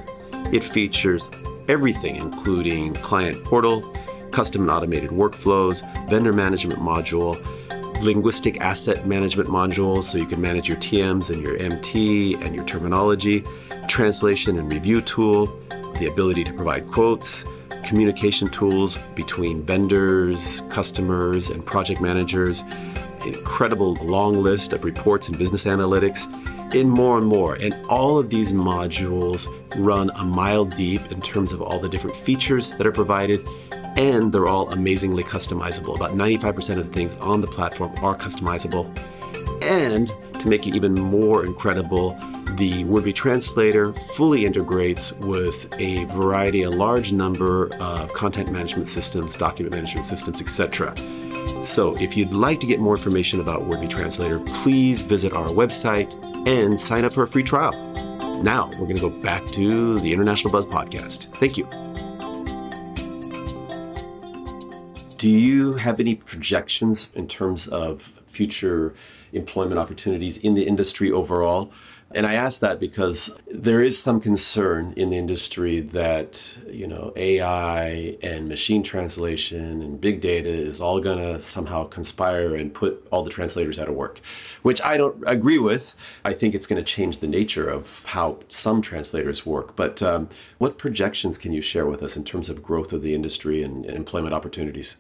It 0.52 0.64
features 0.64 1.30
everything, 1.68 2.16
including 2.16 2.94
client 2.96 3.44
portal, 3.44 3.94
custom 4.32 4.62
and 4.62 4.72
automated 4.72 5.12
workflows, 5.12 5.84
vendor 6.10 6.34
management 6.34 6.80
module, 6.80 7.38
linguistic 8.02 8.60
asset 8.62 9.06
management 9.06 9.50
modules 9.50 10.04
so 10.04 10.18
you 10.18 10.26
can 10.26 10.42
manage 10.42 10.68
your 10.68 10.78
TMs 10.78 11.30
and 11.32 11.42
your 11.42 11.58
MT 11.58 12.36
and 12.36 12.56
your 12.56 12.66
terminology 12.66 13.44
translation 13.88 14.58
and 14.58 14.72
review 14.72 15.02
tool, 15.02 15.46
the 16.00 16.10
ability 16.12 16.44
to 16.44 16.54
provide 16.54 16.88
quotes, 16.88 17.46
communication 17.84 18.50
tools 18.50 18.98
between 19.16 19.64
vendors, 19.64 20.62
customers, 20.70 21.50
and 21.50 21.66
project 21.66 22.02
managers, 22.02 22.64
incredible 23.26 23.96
long 23.96 24.34
list 24.34 24.74
of 24.74 24.84
reports 24.84 25.28
and 25.28 25.38
business 25.38 25.66
analytics, 25.66 26.28
and 26.76 26.90
more 26.90 27.18
and 27.18 27.28
more. 27.28 27.56
And 27.56 27.74
all 27.88 28.18
of 28.18 28.30
these 28.30 28.52
modules 28.54 29.48
run 29.76 30.10
a 30.16 30.24
mile 30.24 30.66
deep 30.66 31.12
in 31.12 31.22
terms 31.22 31.52
of 31.52 31.62
all 31.62 31.80
the 31.80 31.90
different 31.90 32.16
features 32.16 32.72
that 32.72 32.88
are 32.88 32.92
provided, 32.92 33.48
and 33.96 34.34
they're 34.34 34.48
all 34.48 34.72
amazingly 34.72 35.24
customizable. 35.24 35.96
About 35.96 36.12
95% 36.12 36.78
of 36.80 36.88
the 36.88 36.94
things 36.94 37.16
on 37.18 37.42
the 37.42 37.48
platform 37.48 37.94
are 38.02 38.18
customizable. 38.18 38.86
And 39.62 40.12
to 40.40 40.48
make 40.48 40.68
it 40.68 40.76
even 40.76 40.94
more 40.94 41.46
incredible, 41.46 42.20
the 42.58 42.84
Wordbee 42.84 43.16
Translator 43.16 43.94
fully 43.94 44.46
integrates 44.46 45.12
with 45.14 45.74
a 45.80 46.06
variety, 46.06 46.64
a 46.64 46.70
large 46.70 47.12
number 47.12 47.74
of 47.76 48.14
content 48.14 48.52
management 48.52 48.88
systems, 48.88 49.36
document 49.36 49.74
management 49.74 50.06
systems, 50.06 50.42
etc. 50.42 50.96
So, 51.66 51.96
if 51.98 52.16
you'd 52.16 52.34
like 52.34 52.60
to 52.60 52.68
get 52.68 52.80
more 52.80 52.96
information 52.96 53.40
about 53.40 53.62
Wordbee 53.62 53.90
Translator, 53.90 54.40
please 54.40 55.02
visit 55.02 55.34
our 55.34 55.48
website 55.50 56.14
and 56.48 56.80
sign 56.80 57.06
up 57.06 57.14
for 57.14 57.22
a 57.22 57.28
free 57.28 57.44
trial. 57.44 57.72
Now, 58.44 58.68
we're 58.74 58.88
going 58.88 58.98
to 58.98 59.10
go 59.10 59.22
back 59.22 59.46
to 59.48 60.00
the 60.00 60.12
International 60.14 60.52
Buzz 60.52 60.66
podcast. 60.66 61.34
Thank 61.38 61.58
you. 61.58 61.68
Do 65.18 65.32
you 65.32 65.76
have 65.76 66.00
any 66.00 66.16
projections 66.16 67.10
in 67.16 67.28
terms 67.28 67.68
of 67.70 68.22
future 68.28 68.94
employment 69.32 69.80
opportunities 69.80 70.38
in 70.38 70.56
the 70.56 70.64
industry 70.68 71.12
overall? 71.12 71.72
And 72.16 72.28
I 72.28 72.36
ask 72.36 72.60
that 72.60 72.80
because 72.80 73.32
there 73.48 73.82
is 73.82 73.98
some 73.98 74.22
concern 74.22 74.94
in 74.96 75.10
the 75.10 75.18
industry 75.18 75.80
that, 75.80 76.56
you 76.70 76.86
know, 76.86 77.12
AI 77.16 78.18
and 78.22 78.48
machine 78.48 78.84
translation 78.84 79.82
and 79.82 80.00
big 80.00 80.22
data 80.22 80.50
is 80.50 80.80
all 80.80 81.00
going 81.00 81.18
to 81.18 81.42
somehow 81.42 81.86
conspire 81.86 82.54
and 82.54 82.72
put 82.72 83.08
all 83.10 83.24
the 83.24 83.32
translators 83.32 83.80
out 83.80 83.88
of 83.88 83.96
work, 83.96 84.22
which 84.62 84.80
I 84.84 84.96
don't 84.96 85.24
agree 85.26 85.58
with. 85.58 85.96
I 86.24 86.34
think 86.34 86.54
it's 86.54 86.68
going 86.68 86.84
to 86.84 86.84
change 86.84 87.18
the 87.18 87.28
nature 87.28 87.68
of 87.68 88.06
how 88.06 88.40
some 88.48 88.84
translators 88.84 89.44
work. 89.44 89.76
But 89.76 90.04
um, 90.04 90.30
what 90.60 90.78
projections 90.78 91.40
can 91.40 91.52
you 91.52 91.62
share 91.62 91.88
with 91.88 92.04
us 92.04 92.16
in 92.16 92.24
terms 92.24 92.48
of 92.48 92.62
growth 92.62 92.94
of 92.94 93.02
the 93.02 93.16
industry 93.16 93.64
and, 93.64 93.86
and 93.86 93.96
employment 93.98 94.36
opportunities? 94.36 94.98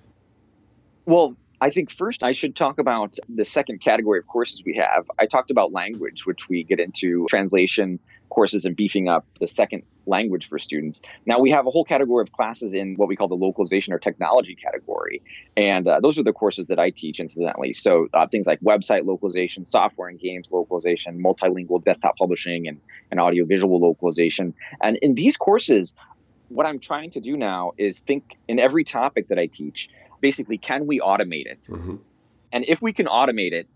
Well, 1.05 1.35
I 1.63 1.69
think 1.69 1.89
first 1.89 2.25
I 2.25 2.33
should 2.33 2.57
talk 2.57 2.77
about 2.77 3.15
the 3.33 3.45
second 3.45 3.79
category 3.79 4.19
of 4.19 4.27
courses 4.27 4.61
we 4.65 4.75
have. 4.75 5.09
I 5.17 5.27
talked 5.27 5.49
about 5.49 5.71
language, 5.71 6.25
which 6.25 6.49
we 6.49 6.65
get 6.65 6.81
into 6.81 7.25
translation 7.29 7.99
courses 8.27 8.65
and 8.65 8.75
beefing 8.75 9.07
up 9.07 9.25
the 9.39 9.47
second 9.47 9.83
language 10.05 10.49
for 10.49 10.59
students. 10.59 11.01
Now 11.25 11.39
we 11.39 11.51
have 11.51 11.65
a 11.65 11.69
whole 11.69 11.85
category 11.85 12.21
of 12.21 12.33
classes 12.33 12.73
in 12.73 12.95
what 12.95 13.07
we 13.07 13.15
call 13.15 13.29
the 13.29 13.37
localization 13.37 13.93
or 13.93 13.97
technology 13.97 14.55
category. 14.55 15.21
And 15.55 15.87
uh, 15.87 16.01
those 16.01 16.19
are 16.19 16.23
the 16.23 16.33
courses 16.33 16.65
that 16.67 16.79
I 16.79 16.89
teach, 16.89 17.21
incidentally. 17.21 17.71
So 17.71 18.09
uh, 18.13 18.27
things 18.27 18.45
like 18.45 18.59
website 18.59 19.05
localization, 19.05 19.63
software 19.63 20.09
and 20.09 20.19
games 20.19 20.49
localization, 20.51 21.23
multilingual 21.23 21.81
desktop 21.85 22.17
publishing, 22.17 22.67
and, 22.67 22.81
and 23.09 23.21
audiovisual 23.21 23.79
localization. 23.79 24.53
And 24.81 24.97
in 24.97 25.15
these 25.15 25.37
courses, 25.37 25.95
what 26.49 26.67
I'm 26.67 26.79
trying 26.79 27.11
to 27.11 27.21
do 27.21 27.37
now 27.37 27.71
is 27.77 27.99
think 27.99 28.35
in 28.49 28.59
every 28.59 28.83
topic 28.83 29.29
that 29.29 29.39
I 29.39 29.45
teach 29.45 29.89
basically, 30.23 30.57
can 30.57 30.87
we 30.87 31.01
automate 31.01 31.45
it? 31.45 31.59
Mm-hmm. 31.67 31.97
And 32.53 32.65
if 32.65 32.81
we 32.81 32.93
can 32.93 33.07
automate 33.07 33.51
it, 33.51 33.67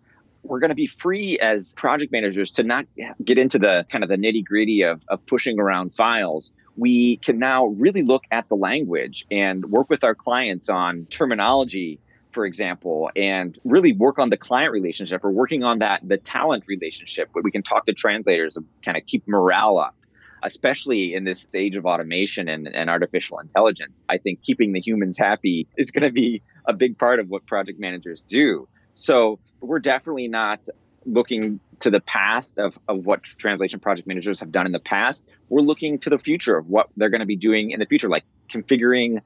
we're 0.43 0.59
going 0.59 0.69
to 0.69 0.75
be 0.75 0.87
free 0.87 1.37
as 1.39 1.73
project 1.73 2.11
managers 2.13 2.51
to 2.51 2.63
not 2.63 2.85
get 3.21 3.37
into 3.37 3.59
the 3.59 3.85
kind 3.91 4.01
of 4.03 4.09
the 4.09 4.15
nitty 4.15 4.45
gritty 4.45 4.83
of, 4.83 5.01
of 5.09 5.23
pushing 5.25 5.59
around 5.59 5.93
files. 5.93 6.51
We 6.77 7.17
can 7.17 7.37
now 7.37 7.65
really 7.65 8.03
look 8.03 8.23
at 8.31 8.47
the 8.47 8.55
language 8.55 9.25
and 9.29 9.65
work 9.65 9.89
with 9.89 10.05
our 10.05 10.15
clients 10.15 10.69
on 10.69 11.05
terminology, 11.09 11.99
for 12.31 12.45
example, 12.45 13.11
and 13.15 13.59
really 13.65 13.91
work 13.91 14.17
on 14.17 14.29
the 14.29 14.37
client 14.37 14.71
relationship 14.71 15.25
or 15.25 15.31
working 15.31 15.65
on 15.65 15.79
that 15.79 15.99
the 16.07 16.17
talent 16.17 16.63
relationship 16.67 17.27
where 17.33 17.43
we 17.43 17.51
can 17.51 17.63
talk 17.63 17.85
to 17.87 17.93
translators 17.93 18.55
and 18.55 18.65
kind 18.85 18.95
of 18.95 19.05
keep 19.05 19.27
morale 19.27 19.77
up 19.79 19.95
especially 20.43 21.13
in 21.13 21.23
this 21.23 21.47
age 21.55 21.75
of 21.75 21.85
automation 21.85 22.47
and, 22.47 22.67
and 22.67 22.89
artificial 22.89 23.39
intelligence. 23.39 24.03
I 24.09 24.17
think 24.17 24.43
keeping 24.43 24.73
the 24.73 24.81
humans 24.81 25.17
happy 25.17 25.67
is 25.77 25.91
going 25.91 26.03
to 26.03 26.11
be 26.11 26.41
a 26.65 26.73
big 26.73 26.97
part 26.97 27.19
of 27.19 27.29
what 27.29 27.45
project 27.45 27.79
managers 27.79 28.23
do. 28.23 28.67
So 28.93 29.39
we're 29.61 29.79
definitely 29.79 30.27
not 30.27 30.67
looking 31.05 31.59
to 31.79 31.89
the 31.89 32.01
past 32.01 32.57
of, 32.57 32.77
of 32.87 33.05
what 33.05 33.23
translation 33.23 33.79
project 33.79 34.07
managers 34.07 34.39
have 34.39 34.51
done 34.51 34.65
in 34.65 34.71
the 34.71 34.79
past. 34.79 35.23
We're 35.49 35.61
looking 35.61 35.99
to 35.99 36.09
the 36.09 36.17
future 36.17 36.57
of 36.57 36.67
what 36.67 36.89
they're 36.97 37.09
going 37.09 37.21
to 37.21 37.27
be 37.27 37.35
doing 37.37 37.71
in 37.71 37.79
the 37.79 37.85
future, 37.85 38.09
like 38.09 38.23
configuring 38.51 39.21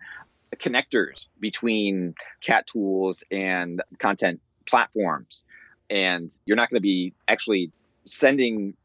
connectors 0.58 1.26
between 1.40 2.14
CAT 2.42 2.68
tools 2.68 3.24
and 3.32 3.82
content 4.00 4.42
platforms. 4.68 5.46
And 5.90 6.32
you're 6.46 6.58
not 6.58 6.70
going 6.70 6.78
to 6.78 6.84
be 6.84 7.14
actually 7.28 7.72
sending 8.06 8.76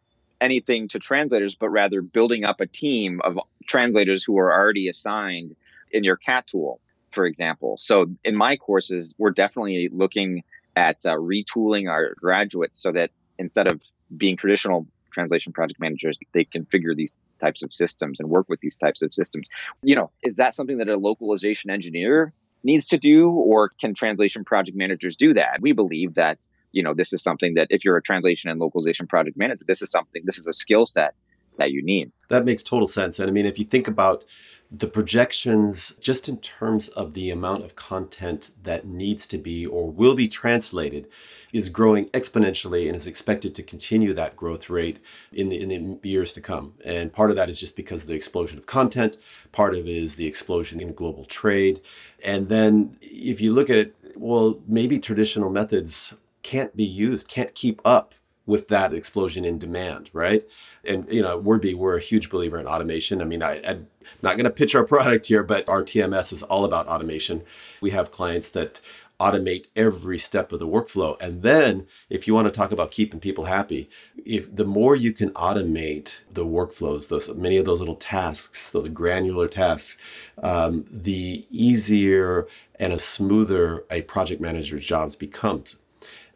anything 0.40 0.88
to 0.88 0.98
translators, 0.98 1.54
but 1.54 1.68
rather 1.70 2.02
building 2.02 2.44
up 2.44 2.60
a 2.60 2.66
team 2.66 3.20
of 3.24 3.38
translators 3.66 4.24
who 4.24 4.38
are 4.38 4.52
already 4.52 4.88
assigned 4.88 5.54
in 5.92 6.04
your 6.04 6.16
CAT 6.16 6.46
tool, 6.46 6.80
for 7.10 7.26
example. 7.26 7.76
So 7.78 8.06
in 8.24 8.36
my 8.36 8.56
courses, 8.56 9.14
we're 9.18 9.30
definitely 9.30 9.88
looking 9.92 10.42
at 10.76 11.04
uh, 11.06 11.16
retooling 11.16 11.88
our 11.88 12.14
graduates 12.14 12.80
so 12.80 12.92
that 12.92 13.10
instead 13.38 13.66
of 13.66 13.82
being 14.16 14.36
traditional 14.36 14.86
translation 15.10 15.52
project 15.52 15.80
managers, 15.80 16.18
they 16.32 16.44
configure 16.44 16.94
these 16.94 17.14
types 17.40 17.62
of 17.62 17.72
systems 17.72 18.20
and 18.20 18.28
work 18.28 18.46
with 18.48 18.60
these 18.60 18.76
types 18.76 19.00
of 19.02 19.14
systems. 19.14 19.48
You 19.82 19.96
know, 19.96 20.10
is 20.22 20.36
that 20.36 20.54
something 20.54 20.78
that 20.78 20.88
a 20.88 20.96
localization 20.96 21.70
engineer 21.70 22.32
needs 22.62 22.86
to 22.88 22.98
do, 22.98 23.30
or 23.30 23.70
can 23.80 23.94
translation 23.94 24.44
project 24.44 24.76
managers 24.76 25.16
do 25.16 25.32
that? 25.34 25.58
We 25.60 25.72
believe 25.72 26.14
that 26.14 26.38
you 26.76 26.82
know, 26.82 26.92
this 26.92 27.14
is 27.14 27.22
something 27.22 27.54
that 27.54 27.68
if 27.70 27.86
you're 27.86 27.96
a 27.96 28.02
translation 28.02 28.50
and 28.50 28.60
localization 28.60 29.06
project 29.06 29.38
manager, 29.38 29.64
this 29.66 29.80
is 29.80 29.90
something, 29.90 30.22
this 30.26 30.36
is 30.36 30.46
a 30.46 30.52
skill 30.52 30.84
set 30.84 31.14
that 31.56 31.70
you 31.72 31.82
need. 31.82 32.12
That 32.28 32.44
makes 32.44 32.62
total 32.62 32.86
sense. 32.86 33.18
And 33.18 33.30
I 33.30 33.32
mean, 33.32 33.46
if 33.46 33.58
you 33.58 33.64
think 33.64 33.88
about 33.88 34.26
the 34.70 34.86
projections, 34.86 35.94
just 36.00 36.28
in 36.28 36.36
terms 36.38 36.88
of 36.88 37.14
the 37.14 37.30
amount 37.30 37.64
of 37.64 37.76
content 37.76 38.50
that 38.62 38.86
needs 38.86 39.26
to 39.28 39.38
be 39.38 39.64
or 39.64 39.88
will 39.88 40.14
be 40.14 40.28
translated, 40.28 41.08
is 41.50 41.70
growing 41.70 42.10
exponentially 42.10 42.88
and 42.88 42.94
is 42.94 43.06
expected 43.06 43.54
to 43.54 43.62
continue 43.62 44.12
that 44.12 44.36
growth 44.36 44.68
rate 44.68 45.00
in 45.32 45.48
the, 45.48 45.58
in 45.58 45.68
the 45.70 46.06
years 46.06 46.34
to 46.34 46.42
come. 46.42 46.74
And 46.84 47.10
part 47.10 47.30
of 47.30 47.36
that 47.36 47.48
is 47.48 47.58
just 47.58 47.74
because 47.74 48.02
of 48.02 48.08
the 48.08 48.14
explosion 48.14 48.58
of 48.58 48.66
content, 48.66 49.16
part 49.50 49.72
of 49.72 49.86
it 49.86 49.96
is 49.96 50.16
the 50.16 50.26
explosion 50.26 50.78
in 50.78 50.92
global 50.92 51.24
trade. 51.24 51.80
And 52.22 52.50
then 52.50 52.98
if 53.00 53.40
you 53.40 53.54
look 53.54 53.70
at 53.70 53.78
it, 53.78 53.96
well, 54.14 54.60
maybe 54.66 54.98
traditional 54.98 55.48
methods 55.48 56.12
can't 56.46 56.76
be 56.76 56.84
used, 56.84 57.26
can't 57.26 57.56
keep 57.56 57.80
up 57.84 58.14
with 58.46 58.68
that 58.68 58.94
explosion 58.94 59.44
in 59.44 59.58
demand, 59.58 60.08
right? 60.12 60.48
And 60.84 61.12
you 61.12 61.20
know, 61.20 61.42
Wordbee, 61.42 61.74
we're 61.74 61.96
a 61.96 62.00
huge 62.00 62.30
believer 62.30 62.60
in 62.60 62.68
automation. 62.68 63.20
I 63.20 63.24
mean, 63.24 63.42
I, 63.42 63.56
am 63.56 63.88
not 64.22 64.36
going 64.36 64.44
to 64.44 64.50
pitch 64.50 64.76
our 64.76 64.84
product 64.94 65.26
here, 65.26 65.42
but 65.42 65.68
our 65.68 65.82
TMS 65.82 66.32
is 66.32 66.44
all 66.44 66.64
about 66.64 66.86
automation. 66.86 67.42
We 67.80 67.90
have 67.90 68.12
clients 68.12 68.48
that 68.50 68.80
automate 69.18 69.66
every 69.74 70.18
step 70.18 70.52
of 70.52 70.60
the 70.60 70.68
workflow, 70.68 71.16
and 71.20 71.42
then 71.42 71.86
if 72.08 72.28
you 72.28 72.34
want 72.34 72.46
to 72.46 72.52
talk 72.52 72.70
about 72.70 72.92
keeping 72.92 73.18
people 73.18 73.44
happy, 73.44 73.88
if 74.24 74.54
the 74.54 74.64
more 74.64 74.94
you 74.94 75.10
can 75.10 75.30
automate 75.30 76.20
the 76.32 76.46
workflows, 76.46 77.08
those 77.08 77.34
many 77.34 77.56
of 77.56 77.64
those 77.64 77.80
little 77.80 77.96
tasks, 77.96 78.70
those 78.70 78.88
granular 78.90 79.48
tasks, 79.48 79.98
um, 80.42 80.84
the 80.90 81.44
easier 81.50 82.46
and 82.78 82.92
a 82.92 82.98
smoother 83.00 83.84
a 83.90 84.02
project 84.02 84.40
manager's 84.40 84.84
jobs 84.84 85.16
becomes 85.16 85.80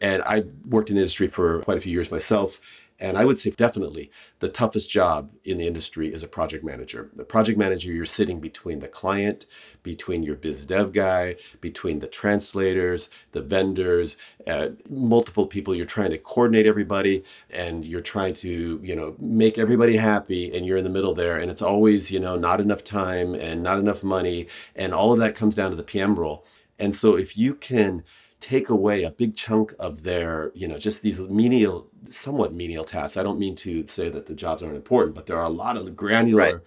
and 0.01 0.23
I 0.25 0.45
worked 0.69 0.91
in 0.91 0.97
the 0.97 1.03
industry 1.03 1.29
for 1.29 1.61
quite 1.61 1.79
a 1.79 1.81
few 1.81 1.93
years 1.93 2.11
myself. 2.11 2.61
And 3.03 3.17
I 3.17 3.25
would 3.25 3.39
say 3.39 3.51
definitely 3.51 4.11
the 4.41 4.51
toughest 4.51 4.91
job 4.91 5.31
in 5.43 5.57
the 5.57 5.67
industry 5.67 6.13
is 6.13 6.23
a 6.23 6.29
project 6.29 6.63
manager. 6.63 7.11
The 7.17 7.25
project 7.25 7.57
manager, 7.57 7.91
you're 7.91 8.05
sitting 8.05 8.41
between 8.41 8.81
the 8.81 8.89
client, 8.89 9.47
between 9.83 10.23
your 10.23 10.37
biz 10.37 10.67
dev 10.67 10.93
guy, 10.93 11.37
between 11.63 12.01
the 12.01 12.07
translators, 12.07 13.09
the 13.33 13.41
vendors, 13.41 14.19
uh, 14.47 14.69
multiple 14.91 15.47
people. 15.47 15.75
You're 15.75 15.87
trying 15.87 16.11
to 16.11 16.19
coordinate 16.19 16.67
everybody 16.67 17.25
and 17.49 17.87
you're 17.87 18.03
trying 18.03 18.35
to, 18.35 18.79
you 18.83 18.95
know, 18.95 19.17
make 19.19 19.57
everybody 19.57 19.97
happy. 19.97 20.55
And 20.55 20.67
you're 20.67 20.77
in 20.77 20.85
the 20.85 20.91
middle 20.91 21.15
there. 21.15 21.39
And 21.39 21.51
it's 21.51 21.63
always, 21.63 22.13
you 22.13 22.21
know, 22.21 22.37
not 22.37 22.61
enough 22.61 22.85
time 22.85 23.35
and 23.35 23.63
not 23.63 23.79
enough 23.79 24.03
money. 24.03 24.47
And 24.77 24.93
all 24.93 25.15
of 25.15 25.19
that 25.21 25.35
comes 25.35 25.55
down 25.55 25.71
to 25.71 25.77
the 25.77 25.83
PM 25.83 26.17
role. 26.17 26.45
And 26.79 26.95
so 26.95 27.15
if 27.17 27.37
you 27.37 27.55
can, 27.55 28.05
take 28.40 28.70
away 28.70 29.05
a 29.05 29.11
big 29.11 29.37
chunk 29.37 29.74
of 29.79 30.03
their, 30.03 30.50
you 30.55 30.66
know, 30.66 30.79
just 30.79 31.03
these 31.03 31.20
menial, 31.20 31.88
somewhat 32.09 32.55
menial 32.55 32.85
tasks. 32.85 33.16
I 33.16 33.22
don't 33.22 33.38
mean 33.38 33.55
to 33.57 33.87
say 33.87 34.09
that 34.09 34.26
the 34.26 34.35
jobs 34.35 34.62
aren't 34.62 34.76
important, 34.76 35.14
but 35.14 35.26
there 35.26 35.37
are 35.37 35.44
a 35.44 35.50
lot 35.50 35.76
of 35.76 35.94
granular 35.94 36.42
right. 36.42 36.61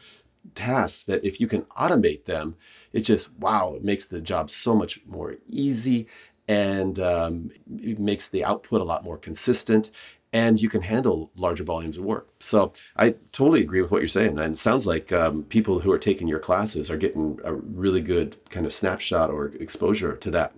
tasks 0.55 1.05
that 1.05 1.25
if 1.25 1.41
you 1.41 1.47
can 1.47 1.63
automate 1.77 2.25
them, 2.25 2.55
it 2.91 3.01
just, 3.01 3.33
wow, 3.39 3.73
it 3.75 3.83
makes 3.83 4.05
the 4.05 4.21
job 4.21 4.51
so 4.51 4.75
much 4.75 5.01
more 5.05 5.35
easy 5.49 6.07
and 6.47 6.99
um, 6.99 7.49
it 7.79 7.99
makes 7.99 8.29
the 8.29 8.43
output 8.43 8.81
a 8.81 8.83
lot 8.85 9.03
more 9.03 9.17
consistent 9.17 9.89
and 10.33 10.59
you 10.59 10.67
can 10.67 10.81
handle 10.81 11.31
larger 11.35 11.63
volumes 11.63 11.97
of 11.97 12.03
work. 12.03 12.27
So 12.39 12.73
I 12.97 13.11
totally 13.31 13.61
agree 13.61 13.81
with 13.81 13.91
what 13.91 14.01
you're 14.01 14.07
saying. 14.07 14.39
And 14.39 14.53
it 14.53 14.57
sounds 14.57 14.87
like 14.87 15.11
um, 15.11 15.43
people 15.43 15.79
who 15.79 15.91
are 15.91 15.99
taking 15.99 16.27
your 16.27 16.39
classes 16.39 16.89
are 16.89 16.97
getting 16.97 17.39
a 17.43 17.53
really 17.53 18.01
good 18.01 18.37
kind 18.49 18.65
of 18.65 18.73
snapshot 18.73 19.29
or 19.29 19.47
exposure 19.59 20.15
to 20.17 20.31
that. 20.31 20.53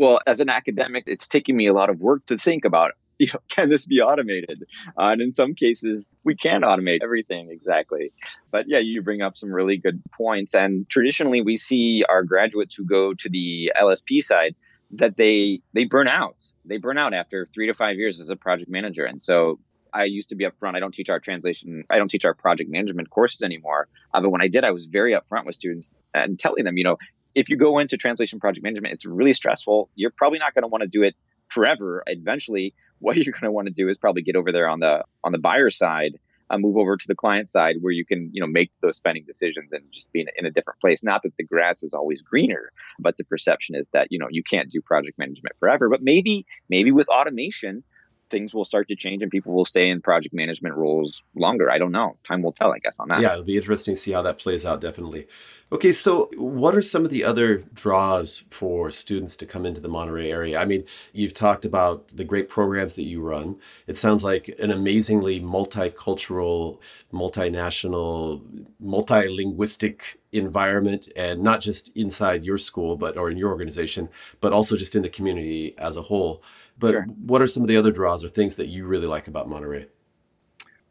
Well, 0.00 0.18
as 0.26 0.40
an 0.40 0.48
academic, 0.48 1.04
it's 1.08 1.28
taking 1.28 1.58
me 1.58 1.66
a 1.66 1.74
lot 1.74 1.90
of 1.90 2.00
work 2.00 2.24
to 2.26 2.38
think 2.38 2.64
about 2.64 2.92
you 3.18 3.26
know, 3.34 3.40
can 3.50 3.68
this 3.68 3.84
be 3.84 4.00
automated? 4.00 4.64
Uh, 4.98 5.10
and 5.12 5.20
in 5.20 5.34
some 5.34 5.54
cases, 5.54 6.10
we 6.24 6.34
can 6.34 6.62
automate 6.62 7.00
everything 7.02 7.50
exactly. 7.50 8.10
But 8.50 8.64
yeah, 8.66 8.78
you 8.78 9.02
bring 9.02 9.20
up 9.20 9.36
some 9.36 9.52
really 9.52 9.76
good 9.76 10.02
points. 10.16 10.54
And 10.54 10.88
traditionally, 10.88 11.42
we 11.42 11.58
see 11.58 12.02
our 12.08 12.22
graduates 12.22 12.74
who 12.74 12.84
go 12.84 13.12
to 13.12 13.28
the 13.28 13.72
LSP 13.78 14.24
side 14.24 14.54
that 14.92 15.18
they 15.18 15.60
they 15.74 15.84
burn 15.84 16.08
out. 16.08 16.36
They 16.64 16.78
burn 16.78 16.96
out 16.96 17.12
after 17.12 17.46
three 17.52 17.66
to 17.66 17.74
five 17.74 17.96
years 17.96 18.20
as 18.20 18.30
a 18.30 18.36
project 18.36 18.70
manager. 18.70 19.04
And 19.04 19.20
so 19.20 19.60
I 19.92 20.04
used 20.04 20.30
to 20.30 20.34
be 20.34 20.46
upfront. 20.46 20.76
I 20.76 20.80
don't 20.80 20.94
teach 20.94 21.10
our 21.10 21.20
translation. 21.20 21.84
I 21.90 21.98
don't 21.98 22.10
teach 22.10 22.24
our 22.24 22.32
project 22.32 22.70
management 22.70 23.10
courses 23.10 23.42
anymore. 23.42 23.86
Uh, 24.14 24.22
but 24.22 24.30
when 24.30 24.40
I 24.40 24.48
did, 24.48 24.64
I 24.64 24.70
was 24.70 24.86
very 24.86 25.12
upfront 25.12 25.44
with 25.44 25.56
students 25.56 25.94
and 26.14 26.38
telling 26.38 26.64
them, 26.64 26.78
you 26.78 26.84
know, 26.84 26.96
if 27.34 27.48
you 27.48 27.56
go 27.56 27.78
into 27.78 27.96
translation 27.96 28.40
project 28.40 28.62
management, 28.64 28.94
it's 28.94 29.06
really 29.06 29.32
stressful. 29.32 29.90
You're 29.94 30.10
probably 30.10 30.38
not 30.38 30.54
going 30.54 30.62
to 30.62 30.68
want 30.68 30.82
to 30.82 30.88
do 30.88 31.02
it 31.02 31.14
forever. 31.48 32.02
Eventually, 32.06 32.74
what 32.98 33.16
you're 33.16 33.32
going 33.32 33.44
to 33.44 33.52
want 33.52 33.66
to 33.66 33.72
do 33.72 33.88
is 33.88 33.96
probably 33.96 34.22
get 34.22 34.36
over 34.36 34.52
there 34.52 34.68
on 34.68 34.80
the 34.80 35.04
on 35.24 35.32
the 35.32 35.38
buyer 35.38 35.70
side, 35.70 36.18
uh, 36.50 36.58
move 36.58 36.76
over 36.76 36.96
to 36.96 37.06
the 37.06 37.14
client 37.14 37.48
side 37.48 37.76
where 37.80 37.92
you 37.92 38.04
can 38.04 38.30
you 38.32 38.40
know 38.40 38.46
make 38.46 38.70
those 38.82 38.96
spending 38.96 39.24
decisions 39.26 39.72
and 39.72 39.82
just 39.92 40.12
be 40.12 40.20
in, 40.20 40.26
in 40.36 40.46
a 40.46 40.50
different 40.50 40.80
place. 40.80 41.02
Not 41.02 41.22
that 41.22 41.36
the 41.36 41.44
grass 41.44 41.82
is 41.82 41.94
always 41.94 42.20
greener, 42.20 42.72
but 42.98 43.16
the 43.16 43.24
perception 43.24 43.74
is 43.74 43.88
that 43.92 44.08
you 44.10 44.18
know 44.18 44.26
you 44.30 44.42
can't 44.42 44.70
do 44.70 44.80
project 44.80 45.18
management 45.18 45.56
forever. 45.58 45.88
But 45.88 46.02
maybe 46.02 46.46
maybe 46.68 46.92
with 46.92 47.08
automation, 47.08 47.84
things 48.30 48.54
will 48.54 48.64
start 48.64 48.88
to 48.88 48.96
change 48.96 49.22
and 49.22 49.30
people 49.30 49.52
will 49.52 49.66
stay 49.66 49.90
in 49.90 50.00
project 50.00 50.34
management 50.34 50.76
roles 50.76 51.22
longer. 51.34 51.70
I 51.70 51.78
don't 51.78 51.92
know. 51.92 52.16
Time 52.26 52.42
will 52.42 52.52
tell, 52.52 52.72
I 52.72 52.78
guess, 52.78 52.98
on 52.98 53.08
that. 53.08 53.20
Yeah, 53.20 53.32
it'll 53.32 53.44
be 53.44 53.56
interesting 53.56 53.94
to 53.94 54.00
see 54.00 54.12
how 54.12 54.22
that 54.22 54.38
plays 54.38 54.64
out, 54.64 54.80
definitely. 54.80 55.26
Okay, 55.72 55.92
so 55.92 56.28
what 56.36 56.74
are 56.74 56.82
some 56.82 57.04
of 57.04 57.12
the 57.12 57.22
other 57.22 57.58
draws 57.72 58.42
for 58.50 58.90
students 58.90 59.36
to 59.36 59.46
come 59.46 59.64
into 59.64 59.80
the 59.80 59.86
Monterey 59.88 60.28
area? 60.28 60.58
I 60.58 60.64
mean, 60.64 60.82
you've 61.12 61.32
talked 61.32 61.64
about 61.64 62.08
the 62.08 62.24
great 62.24 62.48
programs 62.48 62.94
that 62.94 63.04
you 63.04 63.20
run. 63.20 63.56
It 63.86 63.96
sounds 63.96 64.24
like 64.24 64.48
an 64.58 64.72
amazingly 64.72 65.40
multicultural, 65.40 66.80
multinational, 67.12 68.42
multilinguistic 68.82 70.16
environment 70.32 71.08
and 71.14 71.40
not 71.40 71.60
just 71.60 71.96
inside 71.96 72.44
your 72.44 72.58
school 72.58 72.96
but 72.96 73.16
or 73.16 73.30
in 73.30 73.36
your 73.36 73.50
organization, 73.50 74.08
but 74.40 74.52
also 74.52 74.76
just 74.76 74.96
in 74.96 75.02
the 75.02 75.08
community 75.08 75.76
as 75.78 75.96
a 75.96 76.02
whole. 76.02 76.42
But 76.80 76.90
sure. 76.92 77.02
what 77.04 77.42
are 77.42 77.46
some 77.46 77.62
of 77.62 77.68
the 77.68 77.76
other 77.76 77.92
draws 77.92 78.24
or 78.24 78.28
things 78.28 78.56
that 78.56 78.66
you 78.66 78.86
really 78.86 79.06
like 79.06 79.28
about 79.28 79.48
Monterey? 79.48 79.86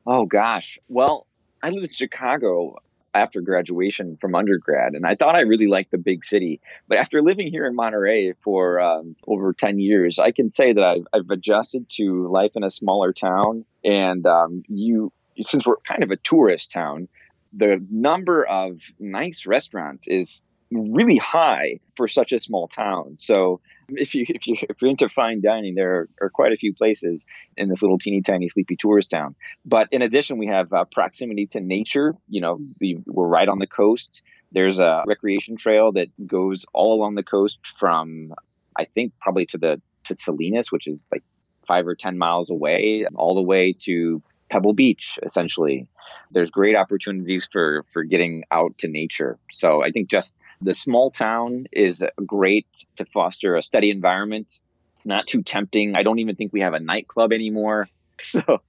Oh 0.08 0.26
gosh. 0.26 0.80
Well, 0.88 1.28
I 1.62 1.70
live 1.70 1.84
in 1.84 1.92
Chicago 1.92 2.78
after 3.14 3.42
graduation 3.42 4.18
from 4.20 4.36
undergrad, 4.36 4.94
and 4.94 5.06
I 5.06 5.16
thought 5.16 5.36
I 5.36 5.42
really 5.42 5.68
liked 5.68 5.92
the 5.92 5.98
big 5.98 6.24
city. 6.24 6.62
But 6.88 6.98
after 6.98 7.22
living 7.22 7.52
here 7.52 7.66
in 7.66 7.76
Monterey 7.76 8.34
for 8.44 8.80
um, 8.80 9.16
over 9.28 9.54
10 9.54 9.80
years, 9.80 10.20
I 10.20 10.32
can 10.32 10.52
say 10.52 10.74
that 10.74 10.84
I've, 10.84 11.08
I've, 11.14 11.30
adjusted 11.30 11.90
to 11.98 12.28
life 12.28 12.52
in 12.56 12.64
a 12.64 12.70
smaller 12.70 13.14
town. 13.14 13.66
And 13.84 14.26
um, 14.26 14.64
you, 14.68 15.12
since 15.42 15.66
we're 15.66 15.78
kind 15.88 16.04
of 16.04 16.12
a 16.12 16.18
tourist 16.18 16.72
town, 16.72 17.08
the 17.54 17.84
number 17.90 18.46
of 18.46 18.82
nice 19.00 19.46
restaurants 19.46 20.08
is 20.08 20.42
really 20.72 21.18
high 21.18 21.80
for 21.96 22.08
such 22.08 22.32
a 22.32 22.40
small 22.40 22.68
town. 22.68 23.16
So 23.18 23.62
if 23.92 24.16
you 24.16 24.26
if 24.28 24.48
you 24.48 24.56
if 24.70 24.82
you're 24.82 24.92
into 24.92 25.10
fine 25.10 25.42
dining, 25.42 25.76
there 25.76 25.96
are, 25.96 26.10
are 26.22 26.30
quite 26.30 26.52
a 26.54 26.56
few 26.56 26.74
places 26.74 27.26
in 27.58 27.70
this 27.70 27.82
little 27.82 27.98
teeny 27.98 28.22
tiny 28.22 28.50
sleepy 28.50 28.76
tourist 28.76 29.10
town. 29.10 29.36
But 29.66 29.88
in 29.92 30.02
addition, 30.02 30.38
we 30.38 30.48
have 30.48 30.72
uh, 30.74 30.86
proximity 30.86 31.48
to 31.48 31.60
nature. 31.60 32.16
You 32.28 32.42
know, 32.42 32.60
we, 32.80 33.02
we're 33.06 33.28
right 33.28 33.48
on 33.48 33.60
the 33.60 33.68
coast. 33.68 34.22
There's 34.52 34.80
a 34.80 35.04
recreation 35.06 35.58
trail 35.58 35.92
that 35.94 36.08
goes 36.26 36.66
all 36.74 36.96
along 36.96 37.16
the 37.16 37.24
coast 37.24 37.60
from 37.78 38.34
I 38.78 38.86
think 38.86 39.14
probably 39.20 39.46
to 39.48 39.58
the 39.58 39.82
to 40.06 40.16
Salinas, 40.16 40.72
which 40.72 40.88
is 40.88 41.04
like 41.12 41.24
five 41.68 41.88
or 41.88 41.96
ten 41.96 42.18
miles 42.18 42.50
away, 42.50 43.06
all 43.16 43.36
the 43.36 43.42
way 43.42 43.74
to 43.82 44.22
Pebble 44.50 44.74
Beach, 44.74 45.20
essentially. 45.24 45.88
There's 46.32 46.52
great 46.52 46.76
opportunities 46.76 47.48
for 47.52 47.86
for 47.94 48.04
getting 48.04 48.44
out 48.52 48.78
to 48.80 48.88
nature. 48.88 49.38
So 49.52 49.84
I 49.84 49.92
think 49.92 50.10
just 50.10 50.36
the 50.62 50.74
small 50.74 51.12
town 51.12 51.66
is 51.72 52.04
great 52.26 52.68
to 52.98 53.06
foster 53.06 53.56
a 53.56 53.64
steady 53.64 53.90
environment. 53.90 54.60
It's 54.96 55.08
not 55.08 55.28
too 55.28 55.42
tempting. 55.42 55.96
I 55.96 56.04
don't 56.04 56.20
even 56.20 56.36
think 56.36 56.52
we 56.52 56.60
have 56.62 56.74
a 56.74 56.80
nightclub 56.80 57.32
anymore. 57.32 57.88
So 58.22 58.62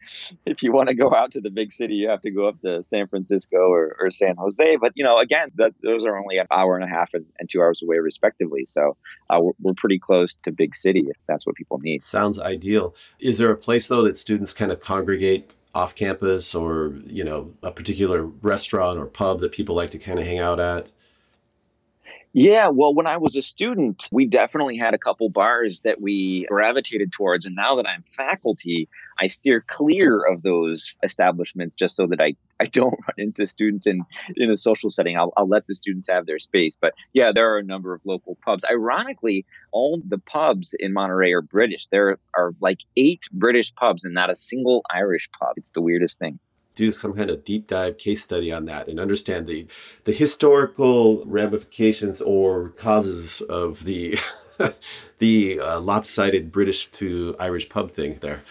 if 0.47 0.63
you 0.63 0.73
want 0.73 0.91
to 0.91 0.95
go 0.95 1.13
out 1.13 1.33
to 1.33 1.41
the 1.41 1.51
big 1.51 1.73
city, 1.73 1.95
you 1.95 2.09
have 2.09 2.23
to 2.23 2.31
go 2.31 2.47
up 2.47 2.61
to 2.61 2.85
San 2.85 3.09
Francisco 3.09 3.57
or, 3.57 3.97
or 3.99 4.13
San 4.13 4.37
Jose. 4.37 4.77
But, 4.81 4.93
you 4.95 5.03
know, 5.03 5.19
again, 5.19 5.51
that, 5.57 5.75
those 5.83 6.05
are 6.05 6.17
only 6.17 6.39
an 6.39 6.47
hour 6.53 6.77
and 6.77 6.85
a 6.85 6.89
half 6.89 7.11
and, 7.15 7.27
and 7.41 7.51
two 7.51 7.61
hours 7.61 7.81
away, 7.83 7.99
respectively. 7.99 8.65
So 8.65 8.97
uh, 9.29 9.41
we're, 9.41 9.53
we're 9.61 9.75
pretty 9.77 9.99
close 9.99 10.37
to 10.45 10.53
big 10.53 10.77
city 10.77 11.05
if 11.09 11.17
that's 11.27 11.45
what 11.45 11.57
people 11.57 11.81
need. 11.81 12.01
Sounds 12.01 12.39
ideal. 12.39 12.95
Is 13.19 13.39
there 13.39 13.51
a 13.51 13.57
place, 13.57 13.89
though, 13.89 14.05
that 14.05 14.17
students 14.17 14.55
kind 14.55 14.71
of 14.71 14.79
congregate 14.79 15.57
off 15.75 15.97
campus 15.97 16.55
or, 16.55 16.95
you 17.07 17.25
know, 17.25 17.53
a 17.65 17.73
particular 17.73 18.23
restaurant 18.23 19.01
or 19.01 19.07
pub 19.07 19.41
that 19.41 19.51
people 19.51 19.75
like 19.75 19.91
to 19.91 19.99
kind 19.99 20.21
of 20.21 20.27
hang 20.27 20.39
out 20.39 20.61
at? 20.61 20.93
Yeah, 22.33 22.69
well, 22.69 22.95
when 22.95 23.09
I 23.09 23.17
was 23.17 23.35
a 23.35 23.43
student, 23.43 24.09
we 24.13 24.25
definitely 24.25 24.77
had 24.77 24.95
a 24.95 24.99
couple 24.99 25.29
bars 25.31 25.81
that 25.81 26.01
we 26.01 26.47
gravitated 26.49 27.11
towards. 27.11 27.45
And 27.45 27.57
now 27.57 27.75
that 27.75 27.89
I'm 27.89 28.05
faculty, 28.17 28.89
I 29.19 29.27
steer 29.27 29.65
clear 29.67 30.25
of 30.25 30.43
those 30.43 30.97
establishments 31.03 31.75
just 31.75 31.97
so 31.97 32.07
that 32.07 32.21
I, 32.21 32.37
I 32.61 32.67
don't 32.67 32.93
run 33.09 33.15
into 33.19 33.49
students 33.49 33.89
in, 33.89 34.05
in 34.37 34.49
a 34.49 34.57
social 34.57 34.91
setting. 34.91 35.19
I'll, 35.19 35.33
I'll 35.37 35.49
let 35.49 35.67
the 35.67 35.75
students 35.75 36.07
have 36.09 36.25
their 36.25 36.39
space. 36.39 36.79
But 36.81 36.95
yeah, 37.13 37.33
there 37.35 37.53
are 37.53 37.59
a 37.59 37.65
number 37.65 37.95
of 37.95 38.01
local 38.05 38.39
pubs. 38.45 38.65
Ironically, 38.65 39.45
all 39.73 40.01
the 40.07 40.19
pubs 40.19 40.73
in 40.79 40.93
Monterey 40.93 41.33
are 41.33 41.43
British. 41.43 41.89
There 41.91 42.19
are 42.37 42.53
like 42.61 42.79
eight 42.97 43.25
British 43.33 43.75
pubs 43.75 44.05
and 44.05 44.15
not 44.15 44.31
a 44.31 44.37
single 44.37 44.83
Irish 44.89 45.29
pub. 45.33 45.55
It's 45.57 45.73
the 45.73 45.83
weirdest 45.83 46.21
thing 46.21 46.39
do 46.81 46.91
some 46.91 47.13
kind 47.13 47.29
of 47.29 47.45
deep 47.45 47.67
dive 47.67 47.99
case 47.99 48.23
study 48.25 48.51
on 48.51 48.65
that 48.65 48.89
and 48.89 48.99
understand 48.99 49.47
the 49.47 49.67
the 50.05 50.13
historical 50.13 51.23
ramifications 51.27 52.23
or 52.23 52.71
causes 52.71 53.43
of 53.43 53.85
the 53.85 54.19
the 55.19 55.61
uh, 55.61 55.79
lopsided 55.81 56.51
British 56.51 56.87
to 56.93 57.37
Irish 57.39 57.69
pub 57.69 57.91
thing 57.91 58.19
there. 58.21 58.43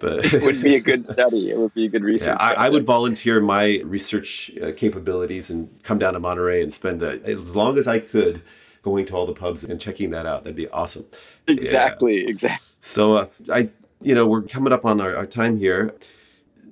But 0.00 0.32
it 0.34 0.42
would 0.42 0.62
be 0.62 0.76
a 0.76 0.80
good 0.80 1.06
study. 1.06 1.50
It 1.50 1.58
would 1.58 1.72
be 1.72 1.86
a 1.86 1.88
good 1.88 2.04
research. 2.04 2.28
Yeah, 2.28 2.36
I, 2.36 2.66
I, 2.66 2.68
would 2.68 2.86
volunteer 2.86 3.40
my 3.40 3.80
research 3.84 4.52
uh, 4.62 4.70
capabilities 4.76 5.50
and 5.50 5.68
come 5.82 5.98
down 5.98 6.12
to 6.12 6.20
Monterey 6.20 6.62
and 6.62 6.72
spend 6.72 7.02
a, 7.02 7.20
as 7.24 7.56
long 7.56 7.78
as 7.78 7.88
I 7.88 7.98
could 7.98 8.42
going 8.82 9.06
to 9.06 9.14
all 9.16 9.26
the 9.26 9.32
pubs 9.32 9.64
and 9.64 9.80
checking 9.80 10.10
that 10.10 10.26
out. 10.26 10.44
That'd 10.44 10.56
be 10.56 10.68
awesome. 10.68 11.06
Exactly. 11.48 12.22
Yeah. 12.22 12.28
Exactly. 12.28 12.66
So 12.80 13.14
uh, 13.14 13.26
I, 13.52 13.70
you 14.00 14.14
know, 14.14 14.26
we're 14.26 14.42
coming 14.42 14.72
up 14.72 14.84
on 14.84 15.00
our, 15.00 15.16
our 15.16 15.26
time 15.26 15.56
here. 15.56 15.94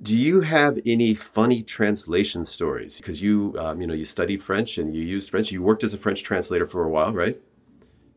Do 0.03 0.17
you 0.17 0.41
have 0.43 0.79
any 0.87 1.15
funny 1.15 1.63
translation 1.63 2.45
stories? 2.45 2.99
Because 2.99 3.23
you, 3.23 3.55
um, 3.59 3.81
you 3.81 3.87
know, 3.87 3.95
you 3.95 4.05
studied 4.05 4.43
French 4.43 4.79
and 4.79 4.95
you 4.95 5.03
used 5.03 5.31
French. 5.31 5.51
You 5.51 5.63
worked 5.63 5.85
as 5.85 5.95
a 5.95 5.99
French 5.99 6.23
translator 6.23 6.67
for 6.67 6.85
a 6.85 6.89
while, 6.89 7.13
right? 7.13 7.41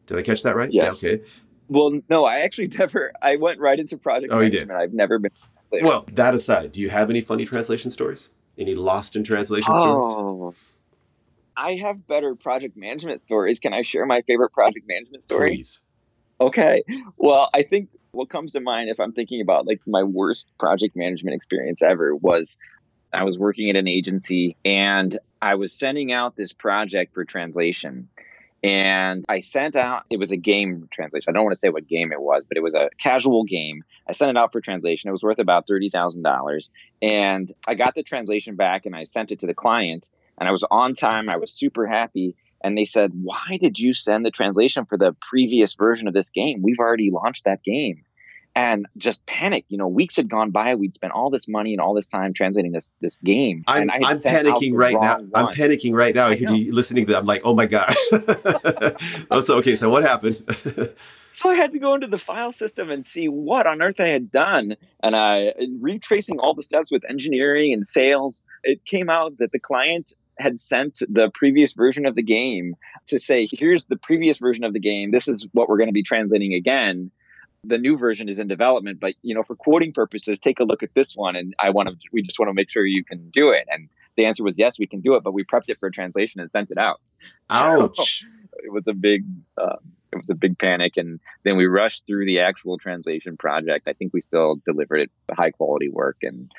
Did 0.05 0.17
I 0.17 0.21
catch 0.21 0.43
that 0.43 0.55
right? 0.55 0.71
Yes. 0.71 1.01
Yeah, 1.03 1.11
okay. 1.11 1.23
Well, 1.67 1.99
no, 2.09 2.25
I 2.25 2.39
actually 2.39 2.67
never. 2.79 3.11
I 3.21 3.37
went 3.37 3.59
right 3.59 3.79
into 3.79 3.97
project. 3.97 4.33
Oh, 4.33 4.39
you 4.39 4.49
did. 4.49 4.71
I've 4.71 4.93
never 4.93 5.19
been. 5.19 5.31
Well, 5.71 6.05
that 6.13 6.33
aside, 6.33 6.71
do 6.71 6.81
you 6.81 6.89
have 6.89 7.09
any 7.09 7.21
funny 7.21 7.45
translation 7.45 7.91
stories? 7.91 8.29
Any 8.57 8.73
lost 8.75 9.15
in 9.15 9.23
translation 9.23 9.71
oh, 9.75 10.51
stories? 10.51 10.55
I 11.55 11.73
have 11.73 12.07
better 12.07 12.35
project 12.35 12.75
management 12.75 13.21
stories. 13.21 13.59
Can 13.59 13.73
I 13.73 13.83
share 13.83 14.05
my 14.05 14.21
favorite 14.21 14.51
project 14.51 14.87
management 14.87 15.23
story? 15.23 15.57
Please. 15.57 15.81
Okay. 16.41 16.83
Well, 17.17 17.49
I 17.53 17.63
think 17.63 17.89
what 18.11 18.29
comes 18.29 18.53
to 18.53 18.59
mind 18.59 18.89
if 18.89 18.99
I'm 18.99 19.13
thinking 19.13 19.41
about 19.41 19.67
like 19.67 19.81
my 19.85 20.03
worst 20.03 20.47
project 20.57 20.95
management 20.95 21.35
experience 21.35 21.81
ever 21.81 22.15
was 22.15 22.57
I 23.13 23.23
was 23.23 23.39
working 23.39 23.69
at 23.69 23.75
an 23.75 23.87
agency 23.87 24.55
and 24.65 25.17
I 25.41 25.55
was 25.55 25.73
sending 25.73 26.11
out 26.11 26.35
this 26.35 26.53
project 26.53 27.13
for 27.13 27.25
translation. 27.25 28.09
And 28.61 29.23
I 29.29 29.39
sent 29.39 29.77
out, 29.77 30.03
it 30.09 30.17
was 30.17 30.31
a 30.31 30.37
game 30.37 30.89
translation. 30.91 31.29
I 31.29 31.33
don't 31.33 31.43
want 31.43 31.53
to 31.53 31.59
say 31.59 31.69
what 31.69 31.87
game 31.87 32.11
it 32.11 32.21
was, 32.21 32.43
but 32.43 32.57
it 32.57 32.61
was 32.63 32.75
a 32.75 32.89
casual 33.01 33.45
game. 33.45 33.83
I 34.05 34.11
sent 34.11 34.31
it 34.31 34.37
out 34.37 34.51
for 34.51 34.59
translation. 34.59 35.07
It 35.07 35.13
was 35.13 35.23
worth 35.23 35.39
about 35.39 35.65
$30,000. 35.65 36.69
And 37.01 37.53
I 37.67 37.75
got 37.75 37.95
the 37.95 38.03
translation 38.03 38.55
back 38.55 38.85
and 38.85 38.95
I 38.95 39.05
sent 39.05 39.31
it 39.31 39.39
to 39.39 39.47
the 39.47 39.53
client. 39.53 40.09
And 40.37 40.47
I 40.47 40.51
was 40.51 40.65
on 40.69 40.93
time. 40.93 41.29
I 41.29 41.37
was 41.37 41.53
super 41.53 41.87
happy 41.87 42.35
and 42.61 42.77
they 42.77 42.85
said, 42.85 43.11
Why 43.13 43.57
did 43.59 43.79
you 43.79 43.93
send 43.93 44.25
the 44.25 44.31
translation 44.31 44.85
for 44.85 44.97
the 44.97 45.15
previous 45.21 45.75
version 45.75 46.07
of 46.07 46.13
this 46.13 46.29
game? 46.29 46.61
We've 46.61 46.79
already 46.79 47.11
launched 47.11 47.45
that 47.45 47.63
game. 47.63 48.03
And 48.55 48.87
just 48.97 49.25
panic. 49.25 49.65
You 49.69 49.77
know, 49.77 49.87
weeks 49.87 50.15
had 50.15 50.29
gone 50.29 50.51
by. 50.51 50.75
We'd 50.75 50.95
spent 50.95 51.13
all 51.13 51.29
this 51.29 51.47
money 51.47 51.73
and 51.73 51.79
all 51.79 51.93
this 51.93 52.07
time 52.07 52.33
translating 52.33 52.71
this 52.71 52.91
this 52.99 53.17
game. 53.17 53.63
I'm, 53.67 53.89
I'm 53.91 54.17
panicking 54.17 54.71
right 54.73 54.99
now. 54.99 55.19
One. 55.19 55.31
I'm 55.35 55.53
panicking 55.53 55.93
right 55.93 56.13
now. 56.13 56.29
You 56.29 56.73
listening 56.73 57.05
to 57.05 57.13
that? 57.13 57.19
I'm 57.19 57.25
like, 57.25 57.41
oh 57.45 57.53
my 57.53 57.67
god. 57.67 57.93
so 59.43 59.57
okay. 59.59 59.75
So 59.75 59.89
what 59.89 60.03
happened? 60.03 60.35
so 61.29 61.49
I 61.49 61.55
had 61.55 61.71
to 61.73 61.79
go 61.79 61.93
into 61.93 62.07
the 62.07 62.17
file 62.17 62.51
system 62.51 62.89
and 62.89 63.05
see 63.05 63.29
what 63.29 63.67
on 63.67 63.81
earth 63.81 63.99
I 63.99 64.07
had 64.07 64.31
done. 64.31 64.75
And 65.01 65.15
I, 65.15 65.53
retracing 65.79 66.39
all 66.39 66.53
the 66.53 66.63
steps 66.63 66.91
with 66.91 67.03
engineering 67.07 67.71
and 67.71 67.85
sales, 67.85 68.43
it 68.63 68.83
came 68.83 69.09
out 69.09 69.37
that 69.37 69.51
the 69.51 69.59
client 69.59 70.13
had 70.39 70.59
sent 70.59 70.99
the 71.09 71.29
previous 71.33 71.73
version 71.73 72.05
of 72.05 72.15
the 72.15 72.23
game 72.23 72.75
to 73.07 73.19
say, 73.19 73.47
here's 73.51 73.85
the 73.85 73.97
previous 73.97 74.37
version 74.37 74.63
of 74.63 74.73
the 74.73 74.79
game. 74.79 75.11
This 75.11 75.27
is 75.27 75.47
what 75.53 75.69
we're 75.69 75.77
going 75.77 75.89
to 75.89 75.93
be 75.93 76.03
translating 76.03 76.53
again. 76.53 77.11
The 77.65 77.77
new 77.77 77.97
version 77.97 78.29
is 78.29 78.39
in 78.39 78.47
development, 78.47 78.99
but 79.01 79.15
you 79.21 79.35
know, 79.35 79.43
for 79.43 79.55
quoting 79.55 79.91
purposes, 79.91 80.39
take 80.39 80.59
a 80.59 80.63
look 80.63 80.81
at 80.81 80.93
this 80.93 81.15
one. 81.15 81.35
And 81.35 81.53
I 81.59 81.71
want 81.71 81.89
to, 81.89 81.95
we 82.13 82.21
just 82.21 82.39
want 82.39 82.49
to 82.49 82.53
make 82.53 82.69
sure 82.69 82.85
you 82.85 83.03
can 83.03 83.29
do 83.29 83.49
it. 83.49 83.65
And 83.69 83.89
the 84.15 84.25
answer 84.25 84.43
was 84.43 84.57
yes, 84.57 84.79
we 84.79 84.87
can 84.87 85.01
do 85.01 85.15
it, 85.15 85.23
but 85.23 85.33
we 85.33 85.43
prepped 85.43 85.67
it 85.67 85.79
for 85.79 85.89
translation 85.89 86.39
and 86.41 86.49
sent 86.51 86.71
it 86.71 86.77
out. 86.77 87.01
Ouch! 87.49 88.21
So 88.21 88.27
it 88.63 88.71
was 88.71 88.87
a 88.87 88.93
big, 88.93 89.25
uh, 89.57 89.77
it 90.11 90.17
was 90.17 90.29
a 90.29 90.35
big 90.35 90.57
panic, 90.57 90.97
and 90.97 91.19
then 91.43 91.57
we 91.57 91.65
rushed 91.65 92.07
through 92.07 92.25
the 92.25 92.39
actual 92.39 92.77
translation 92.77 93.37
project. 93.37 93.87
I 93.87 93.93
think 93.93 94.13
we 94.13 94.21
still 94.21 94.55
delivered 94.65 95.01
it 95.01 95.11
high 95.33 95.51
quality 95.51 95.89
work, 95.89 96.17
and 96.21 96.51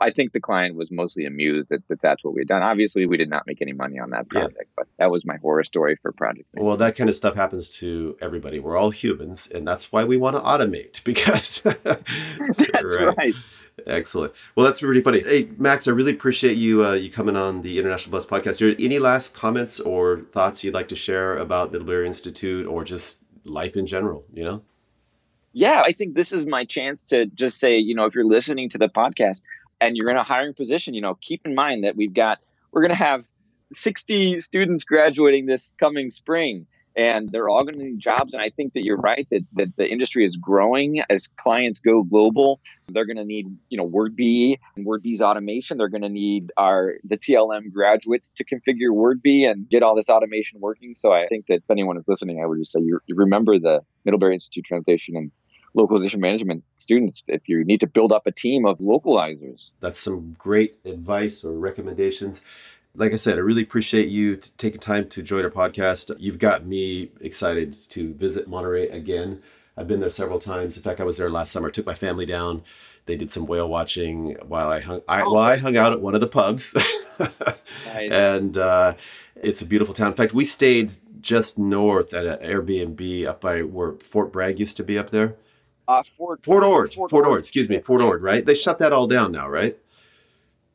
I 0.00 0.10
think 0.10 0.32
the 0.32 0.40
client 0.40 0.76
was 0.76 0.90
mostly 0.90 1.26
amused 1.26 1.70
that, 1.70 1.86
that 1.88 2.00
that's 2.00 2.22
what 2.22 2.34
we 2.34 2.42
had 2.42 2.48
done. 2.48 2.62
Obviously, 2.62 3.06
we 3.06 3.16
did 3.16 3.28
not 3.28 3.46
make 3.46 3.60
any 3.60 3.72
money 3.72 3.98
on 3.98 4.10
that 4.10 4.28
project, 4.28 4.56
yeah. 4.58 4.72
but 4.76 4.86
that 4.98 5.10
was 5.10 5.24
my 5.24 5.36
horror 5.38 5.64
story 5.64 5.96
for 6.00 6.12
project. 6.12 6.48
Well, 6.54 6.76
that 6.76 6.96
kind 6.96 7.10
of 7.10 7.16
stuff 7.16 7.34
happens 7.34 7.70
to 7.78 8.16
everybody. 8.20 8.60
We're 8.60 8.76
all 8.76 8.90
humans, 8.90 9.48
and 9.52 9.66
that's 9.66 9.90
why 9.90 10.04
we 10.04 10.16
want 10.16 10.36
to 10.36 10.42
automate 10.42 11.02
because 11.04 11.62
that's 11.82 12.96
right. 12.98 13.16
right. 13.16 13.34
Excellent. 13.86 14.32
Well, 14.54 14.66
that's 14.66 14.82
really 14.82 15.02
funny. 15.02 15.22
Hey, 15.22 15.48
Max, 15.56 15.88
I 15.88 15.92
really 15.92 16.12
appreciate 16.12 16.56
you 16.56 16.84
uh, 16.84 16.92
you 16.92 17.10
coming 17.10 17.36
on 17.36 17.62
the 17.62 17.78
International 17.78 18.12
Buzz 18.12 18.26
Podcast. 18.26 18.60
Any 18.82 18.98
last 18.98 19.34
comments 19.34 19.80
or 19.80 20.20
thoughts 20.32 20.62
you'd 20.62 20.74
like 20.74 20.88
to 20.88 20.96
share 20.96 21.36
about 21.38 21.72
the 21.72 21.78
Middlebury 21.78 22.06
Institute 22.06 22.66
or 22.66 22.84
just 22.84 23.18
life 23.44 23.76
in 23.76 23.86
general? 23.86 24.24
You 24.32 24.44
know. 24.44 24.62
yeah, 25.52 25.82
I 25.84 25.92
think 25.92 26.14
this 26.14 26.32
is 26.32 26.46
my 26.46 26.64
chance 26.64 27.04
to 27.06 27.26
just 27.26 27.58
say, 27.58 27.78
you 27.78 27.94
know, 27.94 28.04
if 28.04 28.14
you're 28.14 28.24
listening 28.24 28.68
to 28.70 28.78
the 28.78 28.88
podcast 28.88 29.42
and 29.80 29.96
you're 29.96 30.10
in 30.10 30.16
a 30.16 30.22
hiring 30.22 30.54
position, 30.54 30.94
you 30.94 31.00
know, 31.00 31.16
keep 31.20 31.42
in 31.44 31.54
mind 31.54 31.84
that 31.84 31.96
we've 31.96 32.14
got, 32.14 32.38
we're 32.72 32.82
going 32.82 32.90
to 32.90 32.96
have 32.96 33.28
60 33.72 34.40
students 34.40 34.84
graduating 34.84 35.46
this 35.46 35.74
coming 35.78 36.10
spring 36.10 36.66
and 36.96 37.30
they're 37.30 37.48
all 37.48 37.62
going 37.64 37.78
to 37.78 37.84
need 37.84 37.98
jobs. 37.98 38.34
And 38.34 38.42
I 38.42 38.50
think 38.50 38.72
that 38.74 38.84
you're 38.84 38.96
right 38.96 39.26
that, 39.30 39.46
that 39.54 39.76
the 39.76 39.88
industry 39.88 40.24
is 40.24 40.36
growing 40.36 41.00
as 41.08 41.28
clients 41.28 41.80
go 41.80 42.02
global. 42.02 42.60
They're 42.88 43.06
going 43.06 43.16
to 43.16 43.24
need, 43.24 43.46
you 43.68 43.78
know, 43.78 43.88
Wordbee 43.88 44.58
and 44.76 44.86
Wordbee's 44.86 45.22
automation. 45.22 45.78
They're 45.78 45.88
going 45.88 46.02
to 46.02 46.08
need 46.08 46.52
our 46.56 46.94
the 47.04 47.16
TLM 47.16 47.72
graduates 47.72 48.32
to 48.36 48.44
configure 48.44 48.90
Wordbee 48.90 49.48
and 49.48 49.68
get 49.68 49.82
all 49.82 49.94
this 49.94 50.08
automation 50.08 50.60
working. 50.60 50.94
So 50.96 51.12
I 51.12 51.26
think 51.28 51.46
that 51.46 51.56
if 51.56 51.70
anyone 51.70 51.96
is 51.96 52.04
listening, 52.08 52.42
I 52.42 52.46
would 52.46 52.58
just 52.58 52.72
say 52.72 52.80
you, 52.80 53.00
remember 53.08 53.58
the 53.58 53.80
Middlebury 54.04 54.34
Institute 54.34 54.64
translation 54.64 55.16
and 55.16 55.30
localization 55.74 56.20
management 56.20 56.64
students 56.76 57.22
if 57.28 57.48
you 57.48 57.64
need 57.64 57.80
to 57.80 57.86
build 57.86 58.12
up 58.12 58.26
a 58.26 58.32
team 58.32 58.66
of 58.66 58.78
localizers. 58.78 59.70
That's 59.80 59.98
some 59.98 60.36
great 60.38 60.78
advice 60.84 61.44
or 61.44 61.52
recommendations 61.52 62.42
like 62.94 63.12
I 63.12 63.16
said, 63.16 63.38
I 63.38 63.40
really 63.40 63.62
appreciate 63.62 64.08
you 64.08 64.36
t- 64.36 64.50
taking 64.56 64.80
time 64.80 65.08
to 65.10 65.22
join 65.22 65.44
our 65.44 65.50
podcast. 65.50 66.14
You've 66.18 66.38
got 66.38 66.66
me 66.66 67.10
excited 67.20 67.76
to 67.90 68.12
visit 68.14 68.48
Monterey 68.48 68.88
again. 68.88 69.42
I've 69.76 69.86
been 69.86 70.00
there 70.00 70.10
several 70.10 70.38
times. 70.38 70.76
In 70.76 70.82
fact, 70.82 71.00
I 71.00 71.04
was 71.04 71.16
there 71.16 71.30
last 71.30 71.52
summer. 71.52 71.68
I 71.68 71.70
took 71.70 71.86
my 71.86 71.94
family 71.94 72.26
down. 72.26 72.62
They 73.06 73.16
did 73.16 73.30
some 73.30 73.46
whale 73.46 73.68
watching 73.68 74.36
while 74.46 74.68
I 74.68 74.80
hung. 74.80 75.02
I, 75.08 75.22
oh. 75.22 75.30
While 75.32 75.44
I 75.44 75.56
hung 75.56 75.76
out 75.76 75.92
at 75.92 76.00
one 76.00 76.14
of 76.14 76.20
the 76.20 76.26
pubs, 76.26 76.74
and 77.94 78.58
uh, 78.58 78.94
it's 79.36 79.62
a 79.62 79.66
beautiful 79.66 79.94
town. 79.94 80.08
In 80.08 80.14
fact, 80.14 80.34
we 80.34 80.44
stayed 80.44 80.96
just 81.20 81.58
north 81.58 82.12
at 82.12 82.26
an 82.26 82.38
Airbnb 82.46 83.26
up 83.26 83.40
by 83.40 83.62
where 83.62 83.92
Fort 83.94 84.32
Bragg 84.32 84.58
used 84.58 84.76
to 84.78 84.84
be 84.84 84.98
up 84.98 85.10
there. 85.10 85.36
Uh, 85.90 86.02
Fort 86.16 86.44
Fort 86.44 86.62
Ord. 86.62 86.94
Fort, 86.94 87.10
Fort 87.10 87.26
Ord. 87.26 87.40
Excuse 87.40 87.68
me, 87.68 87.80
Fort 87.80 88.00
Ord. 88.00 88.22
Right? 88.22 88.44
They 88.44 88.54
shut 88.54 88.78
that 88.78 88.92
all 88.92 89.06
down 89.06 89.32
now, 89.32 89.48
right? 89.48 89.76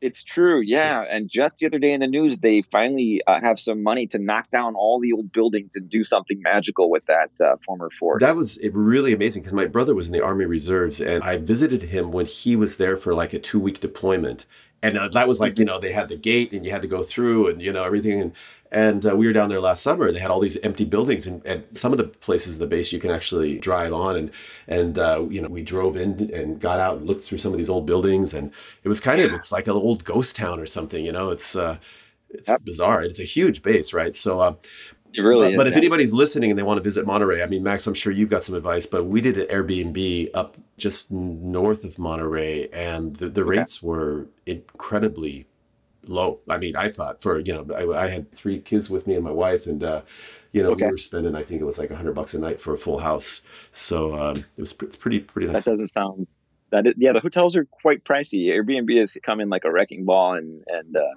It's 0.01 0.23
true, 0.23 0.61
yeah. 0.61 1.03
And 1.09 1.29
just 1.29 1.57
the 1.57 1.65
other 1.65 1.79
day 1.79 1.93
in 1.93 2.01
the 2.01 2.07
news, 2.07 2.37
they 2.37 2.61
finally 2.63 3.21
uh, 3.25 3.39
have 3.39 3.59
some 3.59 3.81
money 3.81 4.05
to 4.07 4.19
knock 4.19 4.51
down 4.51 4.75
all 4.75 4.99
the 4.99 5.13
old 5.13 5.31
buildings 5.31 5.75
and 5.75 5.89
do 5.89 6.03
something 6.03 6.41
magical 6.41 6.91
with 6.91 7.05
that 7.05 7.31
uh, 7.43 7.55
former 7.65 7.89
fort. 7.89 8.19
That 8.19 8.35
was 8.35 8.59
really 8.71 9.13
amazing 9.13 9.41
because 9.41 9.53
my 9.53 9.65
brother 9.65 9.95
was 9.95 10.07
in 10.07 10.13
the 10.13 10.23
Army 10.23 10.45
Reserves, 10.45 11.01
and 11.01 11.23
I 11.23 11.37
visited 11.37 11.83
him 11.83 12.11
when 12.11 12.25
he 12.25 12.55
was 12.55 12.77
there 12.77 12.97
for 12.97 13.15
like 13.15 13.33
a 13.33 13.39
two 13.39 13.59
week 13.59 13.79
deployment 13.79 14.45
and 14.81 14.97
uh, 14.97 15.07
that 15.09 15.27
was 15.27 15.39
like 15.39 15.57
you 15.57 15.65
mm-hmm. 15.65 15.73
know 15.73 15.79
they 15.79 15.91
had 15.91 16.09
the 16.09 16.17
gate 16.17 16.51
and 16.53 16.65
you 16.65 16.71
had 16.71 16.81
to 16.81 16.87
go 16.87 17.03
through 17.03 17.47
and 17.47 17.61
you 17.61 17.73
know 17.73 17.83
everything. 17.83 18.21
And 18.21 18.31
and 18.71 19.05
uh, 19.05 19.15
we 19.15 19.25
were 19.27 19.33
down 19.33 19.49
there 19.49 19.61
last 19.61 19.83
summer. 19.83 20.11
They 20.11 20.19
had 20.19 20.31
all 20.31 20.39
these 20.39 20.57
empty 20.57 20.85
buildings 20.85 21.25
and, 21.27 21.45
and 21.45 21.63
some 21.71 21.91
of 21.91 21.97
the 21.97 22.03
places 22.03 22.55
in 22.55 22.59
the 22.59 22.67
base 22.67 22.91
you 22.91 22.99
can 22.99 23.11
actually 23.11 23.57
drive 23.57 23.93
on. 23.93 24.15
And 24.15 24.31
and 24.67 24.99
uh, 24.99 25.25
you 25.29 25.41
know 25.41 25.49
we 25.49 25.63
drove 25.63 25.95
in 25.95 26.31
and 26.33 26.59
got 26.59 26.79
out 26.79 26.97
and 26.97 27.07
looked 27.07 27.23
through 27.23 27.37
some 27.37 27.51
of 27.51 27.57
these 27.57 27.69
old 27.69 27.85
buildings. 27.85 28.33
And 28.33 28.51
it 28.83 28.87
was 28.87 28.99
kind 28.99 29.21
of 29.21 29.33
it's 29.33 29.51
like 29.51 29.67
an 29.67 29.73
old 29.73 30.03
ghost 30.03 30.35
town 30.35 30.59
or 30.59 30.67
something 30.67 31.05
you 31.05 31.11
know? 31.11 31.31
It's 31.31 31.55
uh 31.55 31.77
it's 32.29 32.51
bizarre. 32.63 33.01
It's 33.01 33.19
a 33.19 33.23
huge 33.23 33.61
base 33.61 33.93
right? 33.93 34.15
So 34.15 34.39
uh, 34.39 34.55
it 35.17 35.21
really 35.21 35.49
but, 35.49 35.57
but 35.57 35.67
if 35.67 35.75
anybody's 35.75 36.13
listening 36.13 36.49
and 36.49 36.57
they 36.57 36.63
want 36.63 36.77
to 36.77 36.83
visit 36.83 37.05
Monterey, 37.05 37.41
I 37.41 37.47
mean, 37.47 37.63
Max, 37.63 37.87
I'm 37.87 37.93
sure 37.93 38.11
you've 38.11 38.29
got 38.29 38.43
some 38.43 38.55
advice, 38.55 38.85
but 38.85 39.05
we 39.05 39.21
did 39.21 39.37
an 39.37 39.47
Airbnb 39.47 40.29
up 40.33 40.57
just 40.77 41.11
north 41.11 41.83
of 41.83 41.97
Monterey, 41.97 42.67
and 42.69 43.15
the, 43.15 43.29
the 43.29 43.41
okay. 43.41 43.57
rates 43.57 43.81
were 43.81 44.27
incredibly 44.45 45.47
low. 46.05 46.39
I 46.49 46.57
mean, 46.57 46.75
I 46.75 46.89
thought 46.89 47.21
for, 47.21 47.39
you 47.39 47.53
know, 47.53 47.65
I, 47.75 48.05
I 48.05 48.09
had 48.09 48.31
three 48.31 48.59
kids 48.59 48.89
with 48.89 49.07
me 49.07 49.15
and 49.15 49.23
my 49.23 49.31
wife, 49.31 49.65
and, 49.67 49.83
uh, 49.83 50.01
you 50.51 50.63
know, 50.63 50.71
okay. 50.71 50.85
we 50.85 50.91
were 50.91 50.97
spending, 50.97 51.35
I 51.35 51.43
think 51.43 51.61
it 51.61 51.65
was 51.65 51.77
like 51.77 51.91
a 51.91 51.95
hundred 51.95 52.13
bucks 52.13 52.33
a 52.33 52.39
night 52.39 52.61
for 52.61 52.73
a 52.73 52.77
full 52.77 52.99
house. 52.99 53.41
So 53.71 54.17
um, 54.17 54.37
it 54.57 54.61
was 54.61 54.73
it's 54.81 54.95
pretty, 54.95 55.19
pretty 55.19 55.47
nice. 55.47 55.65
That 55.65 55.71
doesn't 55.71 55.87
sound 55.87 56.27
that 56.75 56.87
is, 56.87 56.93
yeah, 56.97 57.13
the 57.13 57.21
hotels 57.21 57.55
are 57.55 57.65
quite 57.65 58.03
pricey. 58.03 58.47
Airbnb 58.47 58.99
has 58.99 59.17
come 59.23 59.39
in 59.39 59.47
like 59.49 59.63
a 59.63 59.71
wrecking 59.71 60.03
ball, 60.03 60.33
and 60.33 60.61
and 60.67 60.97
uh, 60.97 61.15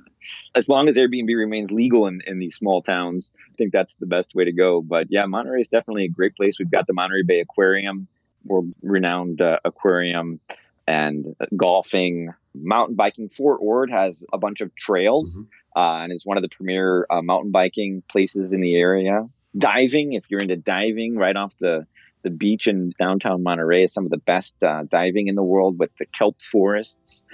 as 0.54 0.68
long 0.68 0.88
as 0.88 0.96
Airbnb 0.96 1.34
remains 1.36 1.72
legal 1.72 2.06
in, 2.06 2.20
in 2.26 2.38
these 2.38 2.54
small 2.54 2.80
towns, 2.80 3.32
I 3.50 3.54
think 3.56 3.72
that's 3.72 3.96
the 3.96 4.06
best 4.06 4.34
way 4.34 4.44
to 4.44 4.52
go. 4.52 4.80
But 4.80 5.08
yeah, 5.10 5.26
Monterey 5.26 5.60
is 5.60 5.68
definitely 5.68 6.04
a 6.04 6.08
great 6.08 6.36
place. 6.36 6.58
We've 6.58 6.70
got 6.70 6.86
the 6.86 6.92
Monterey 6.92 7.22
Bay 7.24 7.40
Aquarium, 7.40 8.06
world 8.44 8.72
renowned 8.82 9.40
uh, 9.40 9.58
aquarium, 9.64 10.38
and 10.86 11.34
uh, 11.40 11.46
golfing, 11.56 12.32
mountain 12.54 12.94
biking. 12.94 13.28
Fort 13.28 13.58
Ord 13.60 13.90
has 13.90 14.24
a 14.32 14.38
bunch 14.38 14.60
of 14.60 14.72
trails, 14.76 15.40
mm-hmm. 15.40 15.80
uh, 15.80 16.04
and 16.04 16.12
is 16.12 16.24
one 16.24 16.36
of 16.36 16.42
the 16.44 16.48
premier 16.48 17.04
uh, 17.10 17.20
mountain 17.20 17.50
biking 17.50 18.04
places 18.08 18.52
in 18.52 18.60
the 18.60 18.76
area. 18.76 19.28
Diving, 19.56 20.12
if 20.12 20.30
you're 20.30 20.40
into 20.40 20.56
diving, 20.56 21.16
right 21.16 21.34
off 21.34 21.52
the 21.58 21.84
the 22.22 22.30
beach 22.30 22.66
in 22.66 22.92
downtown 22.98 23.42
Monterey 23.42 23.84
is 23.84 23.92
some 23.92 24.04
of 24.04 24.10
the 24.10 24.18
best 24.18 24.62
uh, 24.62 24.84
diving 24.90 25.28
in 25.28 25.34
the 25.34 25.42
world 25.42 25.78
with 25.78 25.90
the 25.98 26.06
kelp 26.06 26.40
forests 26.40 27.24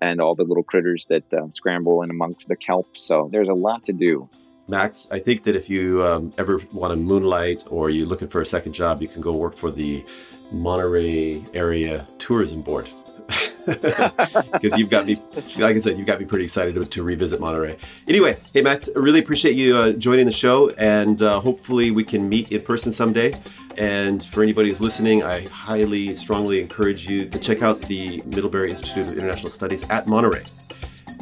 and 0.00 0.20
all 0.20 0.34
the 0.34 0.42
little 0.42 0.64
critters 0.64 1.06
that 1.06 1.32
uh, 1.32 1.48
scramble 1.50 2.02
in 2.02 2.10
amongst 2.10 2.48
the 2.48 2.56
kelp. 2.56 2.96
So 2.96 3.28
there's 3.32 3.48
a 3.48 3.54
lot 3.54 3.84
to 3.84 3.92
do. 3.92 4.28
Max, 4.68 5.08
I 5.10 5.18
think 5.18 5.42
that 5.44 5.56
if 5.56 5.68
you 5.68 6.04
um, 6.04 6.32
ever 6.38 6.60
want 6.72 6.92
to 6.92 6.96
moonlight 6.96 7.64
or 7.70 7.90
you're 7.90 8.06
looking 8.06 8.28
for 8.28 8.40
a 8.40 8.46
second 8.46 8.72
job, 8.72 9.02
you 9.02 9.08
can 9.08 9.20
go 9.20 9.32
work 9.32 9.56
for 9.56 9.70
the 9.70 10.04
Monterey 10.50 11.44
Area 11.54 12.06
Tourism 12.18 12.60
Board 12.60 12.88
because 13.64 14.76
you've 14.76 14.90
got 14.90 15.06
me, 15.06 15.16
like 15.58 15.76
I 15.76 15.78
said, 15.78 15.98
you've 15.98 16.06
got 16.06 16.20
me 16.20 16.26
pretty 16.26 16.44
excited 16.44 16.74
to, 16.74 16.84
to 16.84 17.02
revisit 17.02 17.40
Monterey. 17.40 17.76
Anyway, 18.08 18.36
hey 18.52 18.62
Max, 18.62 18.90
I 18.94 19.00
really 19.00 19.20
appreciate 19.20 19.56
you 19.56 19.76
uh, 19.76 19.92
joining 19.92 20.26
the 20.26 20.32
show, 20.32 20.70
and 20.70 21.20
uh, 21.22 21.40
hopefully 21.40 21.90
we 21.90 22.04
can 22.04 22.28
meet 22.28 22.52
in 22.52 22.60
person 22.62 22.92
someday. 22.92 23.34
And 23.76 24.22
for 24.24 24.42
anybody 24.42 24.68
who's 24.68 24.80
listening, 24.80 25.22
I 25.22 25.46
highly, 25.48 26.14
strongly 26.14 26.60
encourage 26.60 27.08
you 27.08 27.26
to 27.28 27.38
check 27.38 27.62
out 27.62 27.80
the 27.82 28.22
Middlebury 28.26 28.70
Institute 28.70 29.06
of 29.06 29.12
International 29.14 29.50
Studies 29.50 29.88
at 29.90 30.06
Monterey. 30.06 30.44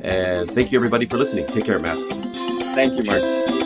And 0.03 0.51
thank 0.51 0.73
you 0.73 0.79
everybody 0.79 1.07
for 1.07 1.19
listening. 1.19 1.47
Take 1.47 1.65
care, 1.65 1.79
Matt. 1.79 1.99
Thank 2.75 2.99
you, 2.99 3.05
Mark. 3.05 3.60